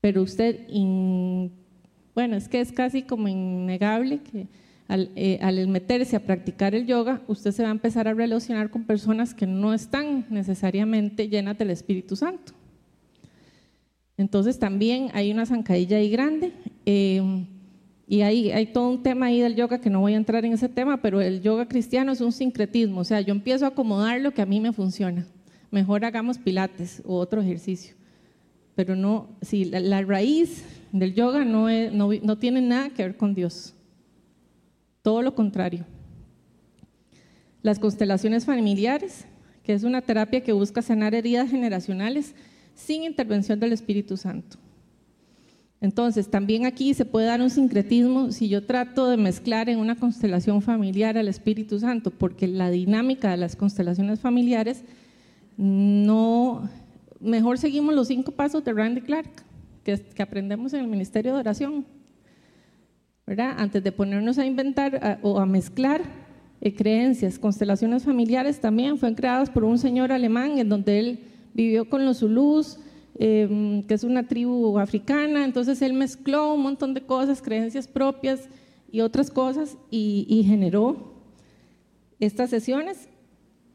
[0.00, 0.66] Pero usted,
[2.14, 4.46] bueno, es que es casi como innegable que
[4.88, 8.84] al, eh, meterse a practicar el yoga, usted se va a empezar a relacionar con
[8.84, 12.52] personas que no están necesariamente llenas del Espíritu Santo.
[14.16, 16.52] Entonces también hay una zancadilla ahí grande.
[16.86, 17.46] Eh,
[18.06, 20.52] y hay, hay todo un tema ahí del yoga que no voy a entrar en
[20.52, 24.20] ese tema, pero el yoga cristiano es un sincretismo, o sea, yo empiezo a acomodar
[24.20, 25.26] lo que a mí me funciona.
[25.70, 27.94] Mejor hagamos pilates o otro ejercicio.
[28.74, 33.34] Pero no, si la, raíz del yoga no, no, no tiene nada que ver con
[33.34, 33.74] Dios.
[35.02, 35.84] Todo lo contrario.
[37.62, 39.24] Las constelaciones familiares,
[39.64, 42.36] que es una terapia que busca sanar heridas generacionales
[42.76, 44.56] sin intervención del Espíritu Santo.
[45.80, 49.96] Entonces, también aquí se puede dar un sincretismo si yo trato de mezclar en una
[49.96, 54.84] constelación familiar al Espíritu Santo, porque la dinámica de las constelaciones familiares
[55.56, 56.70] no,
[57.18, 59.28] mejor seguimos los cinco pasos de Randy Clark,
[59.84, 61.84] que, aprendemos en el Ministerio de Oración,
[63.26, 63.54] ¿verdad?
[63.58, 66.02] Antes de ponernos a inventar o a mezclar
[66.60, 71.18] eh, creencias, constelaciones familiares también fueron creadas por un señor alemán en donde él
[71.54, 72.78] vivió con los zulús,
[73.16, 78.48] Em, que es una tribu africana, entonces él mezcló un montón de cosas, creencias propias
[78.90, 81.14] y otras cosas y, generó
[82.18, 83.08] estas sesiones.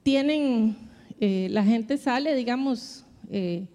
[0.03, 0.75] Tienen,
[1.21, 3.65] eh, la gente sale, digamos, eh,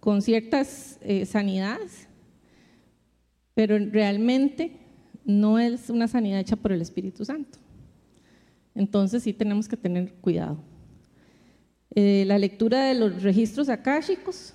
[0.00, 2.08] con ciertas eh, sanidades,
[3.54, 4.72] pero realmente
[5.24, 7.58] no es una sanidad hecha por el Espíritu Santo.
[8.74, 10.58] Entonces sí tenemos que tener cuidado.
[11.94, 14.54] Eh, la lectura de los registros akáshicos,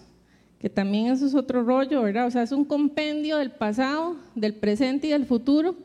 [0.57, 2.27] que también eso es otro rollo, ¿verdad?
[2.27, 5.75] O sea, es un compendio del pasado, del presente y del futuro,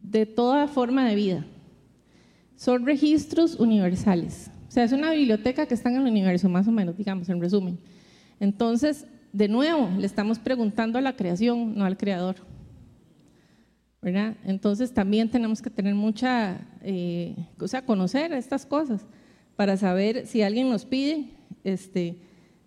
[0.00, 1.46] de toda forma de vida.
[2.56, 4.50] Son registros universales.
[4.68, 7.40] O sea, es una biblioteca que está en el universo, más o menos, digamos, en
[7.40, 7.78] resumen.
[8.40, 12.36] Entonces, de nuevo, le estamos preguntando a la creación, no al creador.
[14.44, 19.04] Entonces también tenemos que tener mucha, eh, o sea, conocer estas cosas
[19.56, 21.30] para saber si alguien nos pide
[21.64, 22.16] este,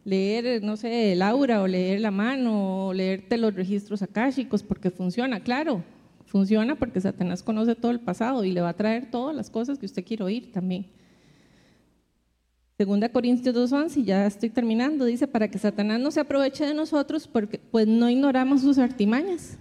[0.03, 4.91] leer, no sé, el aura o leer la mano o leerte los registros akáshicos porque
[4.91, 5.82] funciona, claro,
[6.26, 9.80] funciona porque Satanás conoce todo el pasado y le va a traer todas las cosas
[9.80, 10.88] que usted quiere oír también.
[12.80, 17.27] Segunda Corintios 2.11, ya estoy terminando, dice, para que Satanás no se aproveche de nosotros
[17.27, 19.57] porque pues no ignoramos sus artimañas.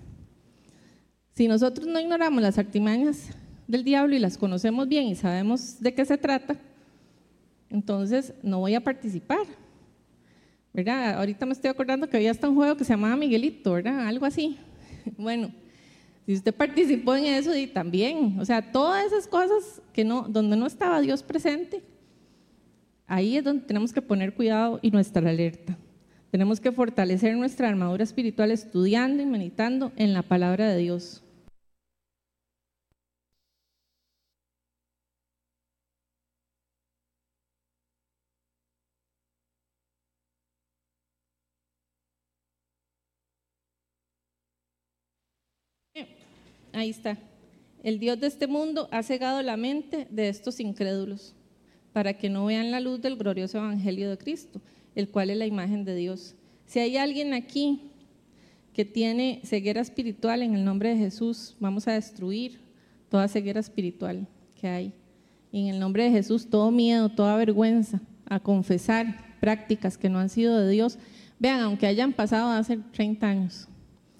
[1.34, 3.30] Si nosotros no ignoramos las artimañas
[3.66, 6.58] del diablo y las conocemos bien y sabemos de qué se trata,
[7.70, 9.44] entonces no voy a participar.
[10.72, 11.18] ¿Verdad?
[11.18, 14.06] Ahorita me estoy acordando que había hasta un juego que se llamaba Miguelito, ¿verdad?
[14.06, 14.56] Algo así.
[15.16, 15.50] Bueno,
[16.24, 20.56] si usted participó en eso y también, o sea, todas esas cosas que no, donde
[20.56, 21.82] no estaba Dios presente,
[23.08, 25.76] ahí es donde tenemos que poner cuidado y nuestra alerta.
[26.30, 31.24] Tenemos que fortalecer nuestra armadura espiritual estudiando y meditando en la palabra de Dios.
[46.74, 47.18] Ahí está.
[47.82, 51.34] El Dios de este mundo ha cegado la mente de estos incrédulos
[51.98, 54.60] para que no vean la luz del glorioso Evangelio de Cristo,
[54.94, 56.36] el cual es la imagen de Dios.
[56.64, 57.90] Si hay alguien aquí
[58.72, 62.60] que tiene ceguera espiritual en el nombre de Jesús, vamos a destruir
[63.08, 64.28] toda ceguera espiritual
[64.60, 64.92] que hay.
[65.50, 70.28] En el nombre de Jesús, todo miedo, toda vergüenza, a confesar prácticas que no han
[70.28, 71.00] sido de Dios.
[71.40, 73.66] Vean, aunque hayan pasado hace 30 años,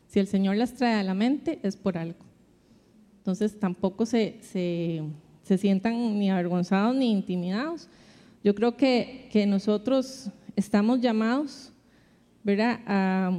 [0.08, 2.18] si el Señor las trae a la mente, es por algo.
[3.18, 4.40] Entonces tampoco se,
[5.56, 7.88] sientan ni avergonzados ni intimidados.
[8.44, 11.72] Yo creo que, nosotros estamos llamados
[12.44, 12.80] ¿verdad?
[12.86, 13.30] A,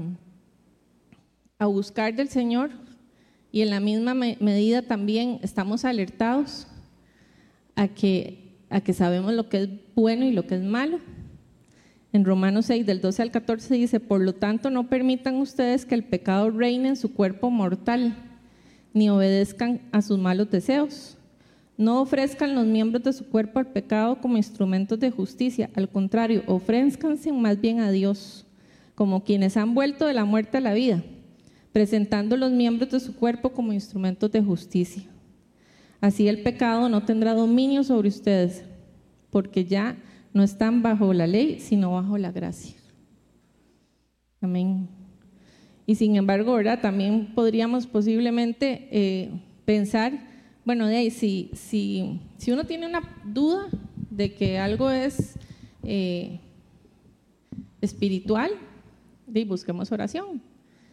[1.67, 2.71] buscar del Señor
[3.51, 6.67] y en la misma medida también estamos alertados
[7.75, 10.99] a que, a que sabemos lo que es bueno y lo que es malo.
[12.11, 15.95] En Romanos 6, del 12 al 14 dice, por lo tanto no permitan ustedes que
[15.95, 18.15] el pecado reine en su cuerpo mortal
[18.93, 21.18] ni obedezcan a sus malos deseos.
[21.79, 26.43] No ofrezcan los miembros de su cuerpo al pecado como instrumentos de justicia, al contrario,
[26.45, 28.45] ofrézcanse más bien a Dios,
[28.95, 31.01] como quienes han vuelto de la muerte a la vida,
[31.71, 35.03] presentando los miembros de su cuerpo como instrumentos de justicia.
[36.01, 38.65] Así el pecado no tendrá dominio sobre ustedes,
[39.29, 39.95] porque ya
[40.33, 42.75] no están bajo la ley, sino bajo la gracia.
[44.41, 44.89] Amén.
[45.85, 46.81] Y sin embargo, ¿verdad?
[46.81, 49.31] También podríamos posiblemente eh,
[49.63, 50.27] pensar,
[50.69, 53.69] bueno, de ahí, si, si, si, uno tiene una duda
[54.11, 55.33] de que algo es
[55.81, 56.39] eh,
[57.81, 58.51] espiritual,
[59.25, 60.39] de, busquemos oración.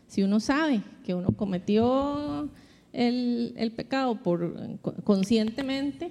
[0.06, 2.48] Si uno sabe que uno cometió
[2.90, 6.10] el, el pecado por, conscientemente,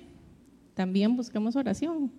[0.75, 2.11] también busquemos oración.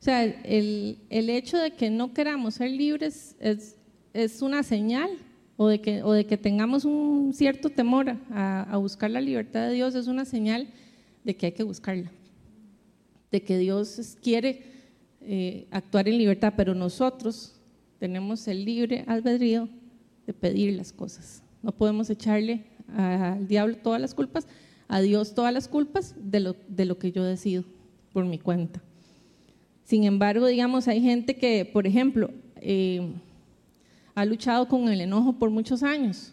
[0.00, 3.76] O sea, el, el, hecho de que no queramos ser libres es,
[4.12, 5.10] es una señal
[5.56, 9.74] o de que, o de que tengamos un cierto temor a, buscar la libertad de
[9.74, 10.68] Dios es una señal
[11.24, 12.10] de que hay que buscarla,
[13.32, 14.62] de que Dios quiere
[15.22, 17.54] eh, actuar en libertad, pero nosotros
[17.98, 19.68] tenemos el libre albedrío
[20.26, 21.42] de pedir las cosas.
[21.62, 24.46] No podemos echarle al diablo todas las culpas,
[24.88, 27.64] a Dios todas las culpas de lo, de lo que yo decido
[28.12, 28.82] por mi cuenta.
[29.84, 33.08] Sin embargo, digamos, hay gente que, por ejemplo, eh,
[34.16, 36.32] ha luchado con el enojo por muchos años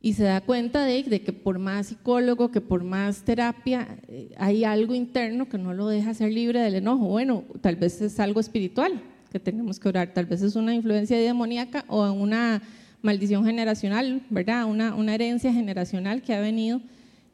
[0.00, 4.62] y se da cuenta de, que por más psicólogo, que por más terapia, eh, hay
[4.62, 7.06] algo interno que no lo deja ser libre del enojo.
[7.06, 11.18] Bueno, tal vez es algo espiritual que tenemos que orar, tal vez es una influencia
[11.18, 12.60] demoníaca o una
[13.00, 14.66] maldición generacional, ¿verdad?
[14.66, 16.82] Una, herencia generacional que ha venido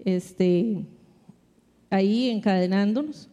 [0.04, 0.84] este,
[1.90, 3.28] ahí encadenándonos.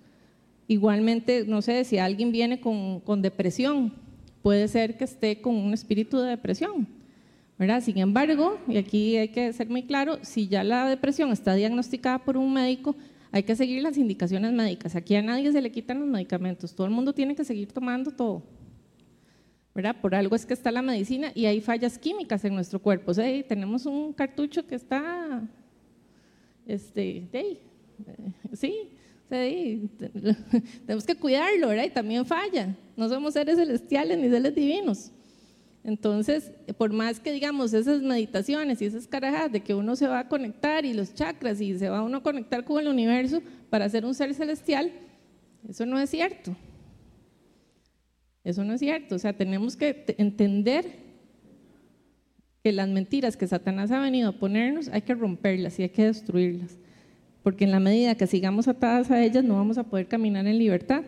[0.68, 3.94] Igualmente, no sé, si alguien viene con depresión,
[4.42, 6.88] puede ser que esté con un espíritu de depresión.
[7.58, 7.82] ¿verdad?
[7.82, 12.20] Sin embargo, y aquí hay que ser muy claro, si ya la depresión está diagnosticada
[12.20, 12.96] por un médico,
[13.32, 14.96] hay que seguir las indicaciones médicas.
[14.96, 18.12] Aquí a nadie se le quitan los medicamentos, todo el mundo tiene que seguir tomando
[18.12, 18.44] todo.
[19.74, 19.96] ¿verdad?
[20.02, 23.14] Por algo es que está la medicina y hay fallas químicas en nuestro cuerpo.
[23.14, 25.48] Tenemos un cartucho que está,
[26.66, 27.60] este, de,
[28.54, 28.90] sí,
[29.30, 31.86] tenemos que cuidarlo, ¿verdad?
[31.86, 32.76] Y también falla.
[32.96, 35.12] No somos seres celestiales ni seres divinos.
[35.84, 40.20] Entonces, por más que digamos esas meditaciones y esas carajas de que uno se va
[40.20, 43.88] a conectar y los chakras y se va uno a conectar con el universo para
[43.88, 44.92] ser un ser celestial,
[45.68, 46.56] eso no es cierto.
[48.44, 49.16] Eso no es cierto.
[49.16, 50.86] O sea, tenemos que entender
[52.64, 56.06] que las mentiras que Satanás ha venido a ponernos hay que romperlas y hay que
[56.06, 56.78] destruirlas.
[57.48, 60.58] Porque en la medida que sigamos atadas a ellas no vamos a poder caminar en
[60.58, 61.04] libertad.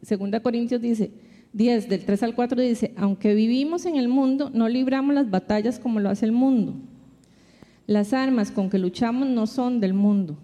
[0.00, 1.10] Segunda Corintios dice,
[1.52, 5.78] 10 del 3 al 4 dice, aunque vivimos en el mundo, no libramos las batallas
[5.78, 6.74] como lo hace el mundo.
[7.86, 10.38] Las armas con que luchamos no son del mundo,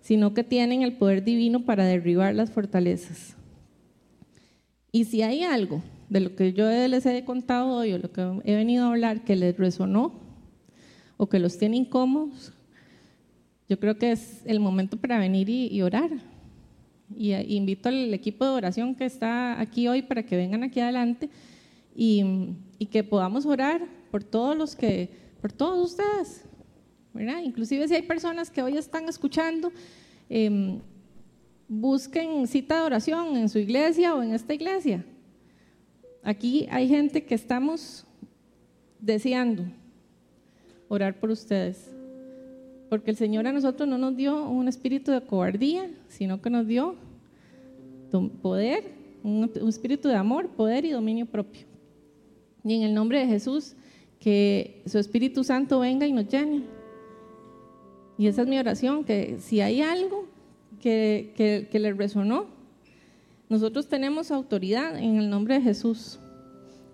[0.00, 3.36] sino que tienen el poder divino para derribar las fortalezas.
[4.90, 8.22] Y si hay algo de lo que yo les he contado hoy o lo que
[8.44, 10.14] he venido a hablar que les resonó
[11.18, 12.54] o que los tiene incómodos,
[13.68, 16.10] yo creo que es el momento para venir y, orar.
[17.16, 21.28] Y, invito al equipo de oración que está aquí hoy para que vengan aquí adelante
[21.94, 22.54] y,
[22.90, 25.10] que podamos orar por todos los que,
[25.40, 26.44] por todos ustedes.
[27.12, 27.40] ¿verdad?
[27.42, 29.72] Inclusive si hay personas que hoy están escuchando,
[30.28, 30.80] em,
[31.66, 35.04] busquen cita de oración en su iglesia o en esta iglesia.
[36.22, 38.04] Aquí hay gente que estamos
[39.00, 39.64] deseando
[40.88, 41.95] orar por ustedes,
[42.88, 46.66] porque el Señor a nosotros no nos dio un espíritu de cobardía, sino que nos
[46.66, 46.96] dio
[48.42, 48.84] poder,
[49.22, 51.66] un, espíritu de amor, poder y dominio propio.
[52.64, 53.74] Y en el nombre de Jesús,
[54.20, 56.62] que su Espíritu Santo venga y nos llene.
[58.18, 60.26] Y esa es mi oración, que si hay algo
[60.80, 62.46] que, le resonó.
[63.48, 66.18] Nosotros tenemos autoridad en el nombre de Jesús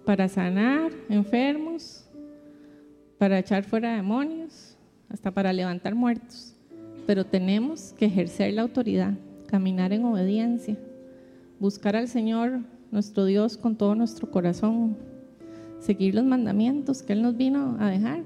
[0.05, 2.05] para sanar enfermos,
[3.19, 4.72] para echar fuera demonios,
[5.13, 6.55] hasta para levantar muertos.
[7.07, 9.15] Pero tenemos que ejercer la autoridad,
[9.47, 10.77] caminar en obediencia,
[11.61, 12.61] buscar al Señor,
[12.91, 14.97] nuestro Dios, con todo nuestro corazón,
[15.81, 18.23] seguir los mandamientos que Él nos vino a dejar.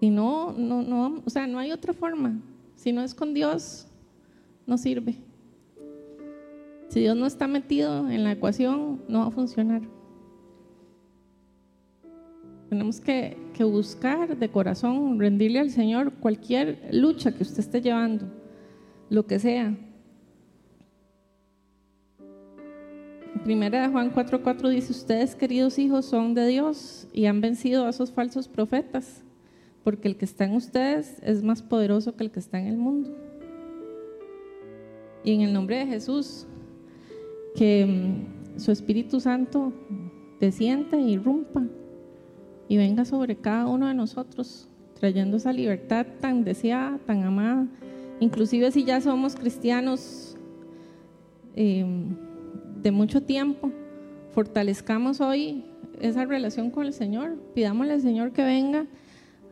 [0.00, 2.40] Y no, no, no, o sea, no hay otra forma.
[2.74, 3.86] Si no es con Dios,
[4.66, 5.16] no sirve.
[6.88, 9.82] Si Dios no está metido en la ecuación, no va a funcionar.
[12.68, 13.36] Tenemos que,
[13.70, 18.26] buscar de corazón, rendirle al Señor cualquier lucha que usted esté llevando,
[19.10, 19.76] lo que sea.
[23.44, 27.90] Primera de Juan 4:4 dice, ustedes queridos hijos son de Dios y han vencido a
[27.90, 29.24] esos falsos profetas
[29.84, 32.76] porque el que está en ustedes es más poderoso que el que está en el
[32.76, 33.10] mundo.
[35.24, 36.46] Y en el nombre de Jesús,
[37.56, 39.72] que mm, su Espíritu Santo
[40.40, 41.64] descienda y irrumpa
[42.72, 44.66] y venga sobre cada uno de nosotros,
[44.98, 47.66] trayendo esa libertad tan deseada, tan amada.
[48.18, 50.38] Inclusive si ya somos cristianos
[51.54, 52.16] em,
[52.82, 53.70] de mucho tiempo,
[54.30, 55.66] fortalezcamos hoy
[56.00, 58.86] esa relación con el Señor, pidámosle al Señor que venga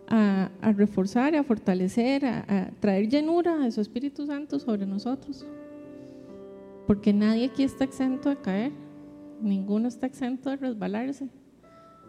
[0.09, 5.47] a, reforzar, a fortalecer, a, traer llenura de su Espíritu Santo sobre nosotros.
[6.87, 8.73] Porque nadie aquí está exento de caer,
[9.43, 11.29] ninguno está exento de resbalarse,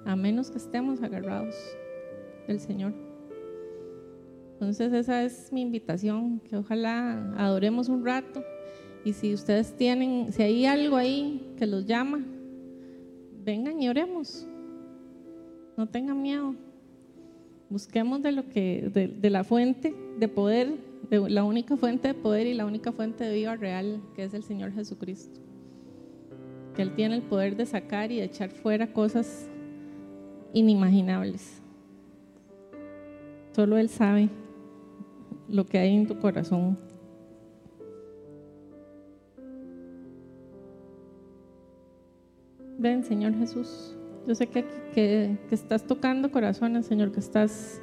[0.06, 1.56] a menos que estemos agarrados
[2.48, 2.94] del Señor.
[4.54, 8.44] Entonces esa es mi invitación, que ojalá adoremos un rato
[9.04, 12.24] y si ustedes tienen, si hay algo ahí que los llama,
[13.44, 14.48] vengan y oremos.
[15.78, 16.54] No tengan miedo.
[17.70, 20.76] Busquemos de lo que, de, la fuente de poder,
[21.10, 24.34] de la única fuente de poder y la única fuente de vida real, que es
[24.34, 25.40] el Señor Jesucristo.
[26.76, 29.50] Que Él tiene el poder de sacar y de echar fuera cosas
[30.54, 31.62] inimaginables.
[33.54, 34.30] Solo Él sabe
[35.50, 36.78] lo que hay en tu corazón.
[42.78, 43.96] Ven, Señor Jesús.
[44.28, 47.82] Yo sé que, que, estás tocando corazones, Señor, que estás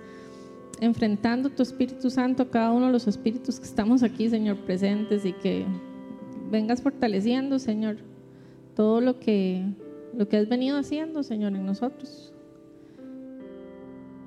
[0.81, 5.33] enfrentando tu Espíritu Santo cada uno de los espíritus que estamos aquí, Señor, presentes y
[5.33, 5.67] que
[6.51, 7.97] vengas fortaleciendo, Señor,
[8.75, 9.65] todo lo que,
[10.17, 12.33] lo que has venido haciendo, Señor, en nosotros.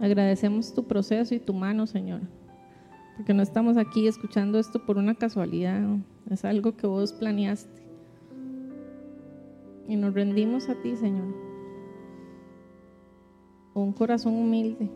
[0.01, 2.21] Agradecemos tu proceso y tu mano, Señor,
[3.15, 5.81] porque no estamos aquí escuchando esto por una casualidad,
[6.29, 7.81] es algo que vos planeaste.
[9.87, 11.51] Y nos rendimos a ti, Señor
[13.73, 14.89] con un corazón humilde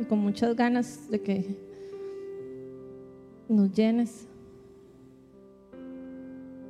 [0.00, 1.56] y con muchas ganas de que
[3.48, 4.28] nos llenes,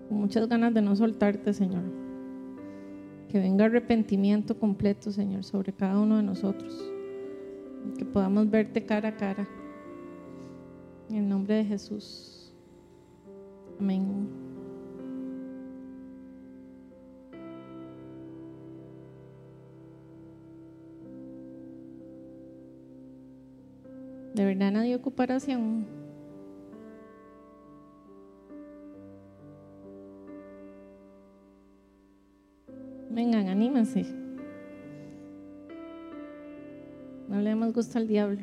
[0.08, 1.82] con muchas ganas de no soltarte, Señor.
[3.28, 6.91] Que venga arrepentimiento completo, Señor, sobre cada uno de nosotros.
[7.98, 9.48] Que podamos verte cara a cara.
[11.08, 12.54] En el nombre de Jesús.
[13.78, 14.28] Amén.
[24.34, 25.86] De verdad nadie ocupa oración.
[33.10, 34.06] Vengan, anímense.
[37.32, 38.42] No le demos gusto al diablo.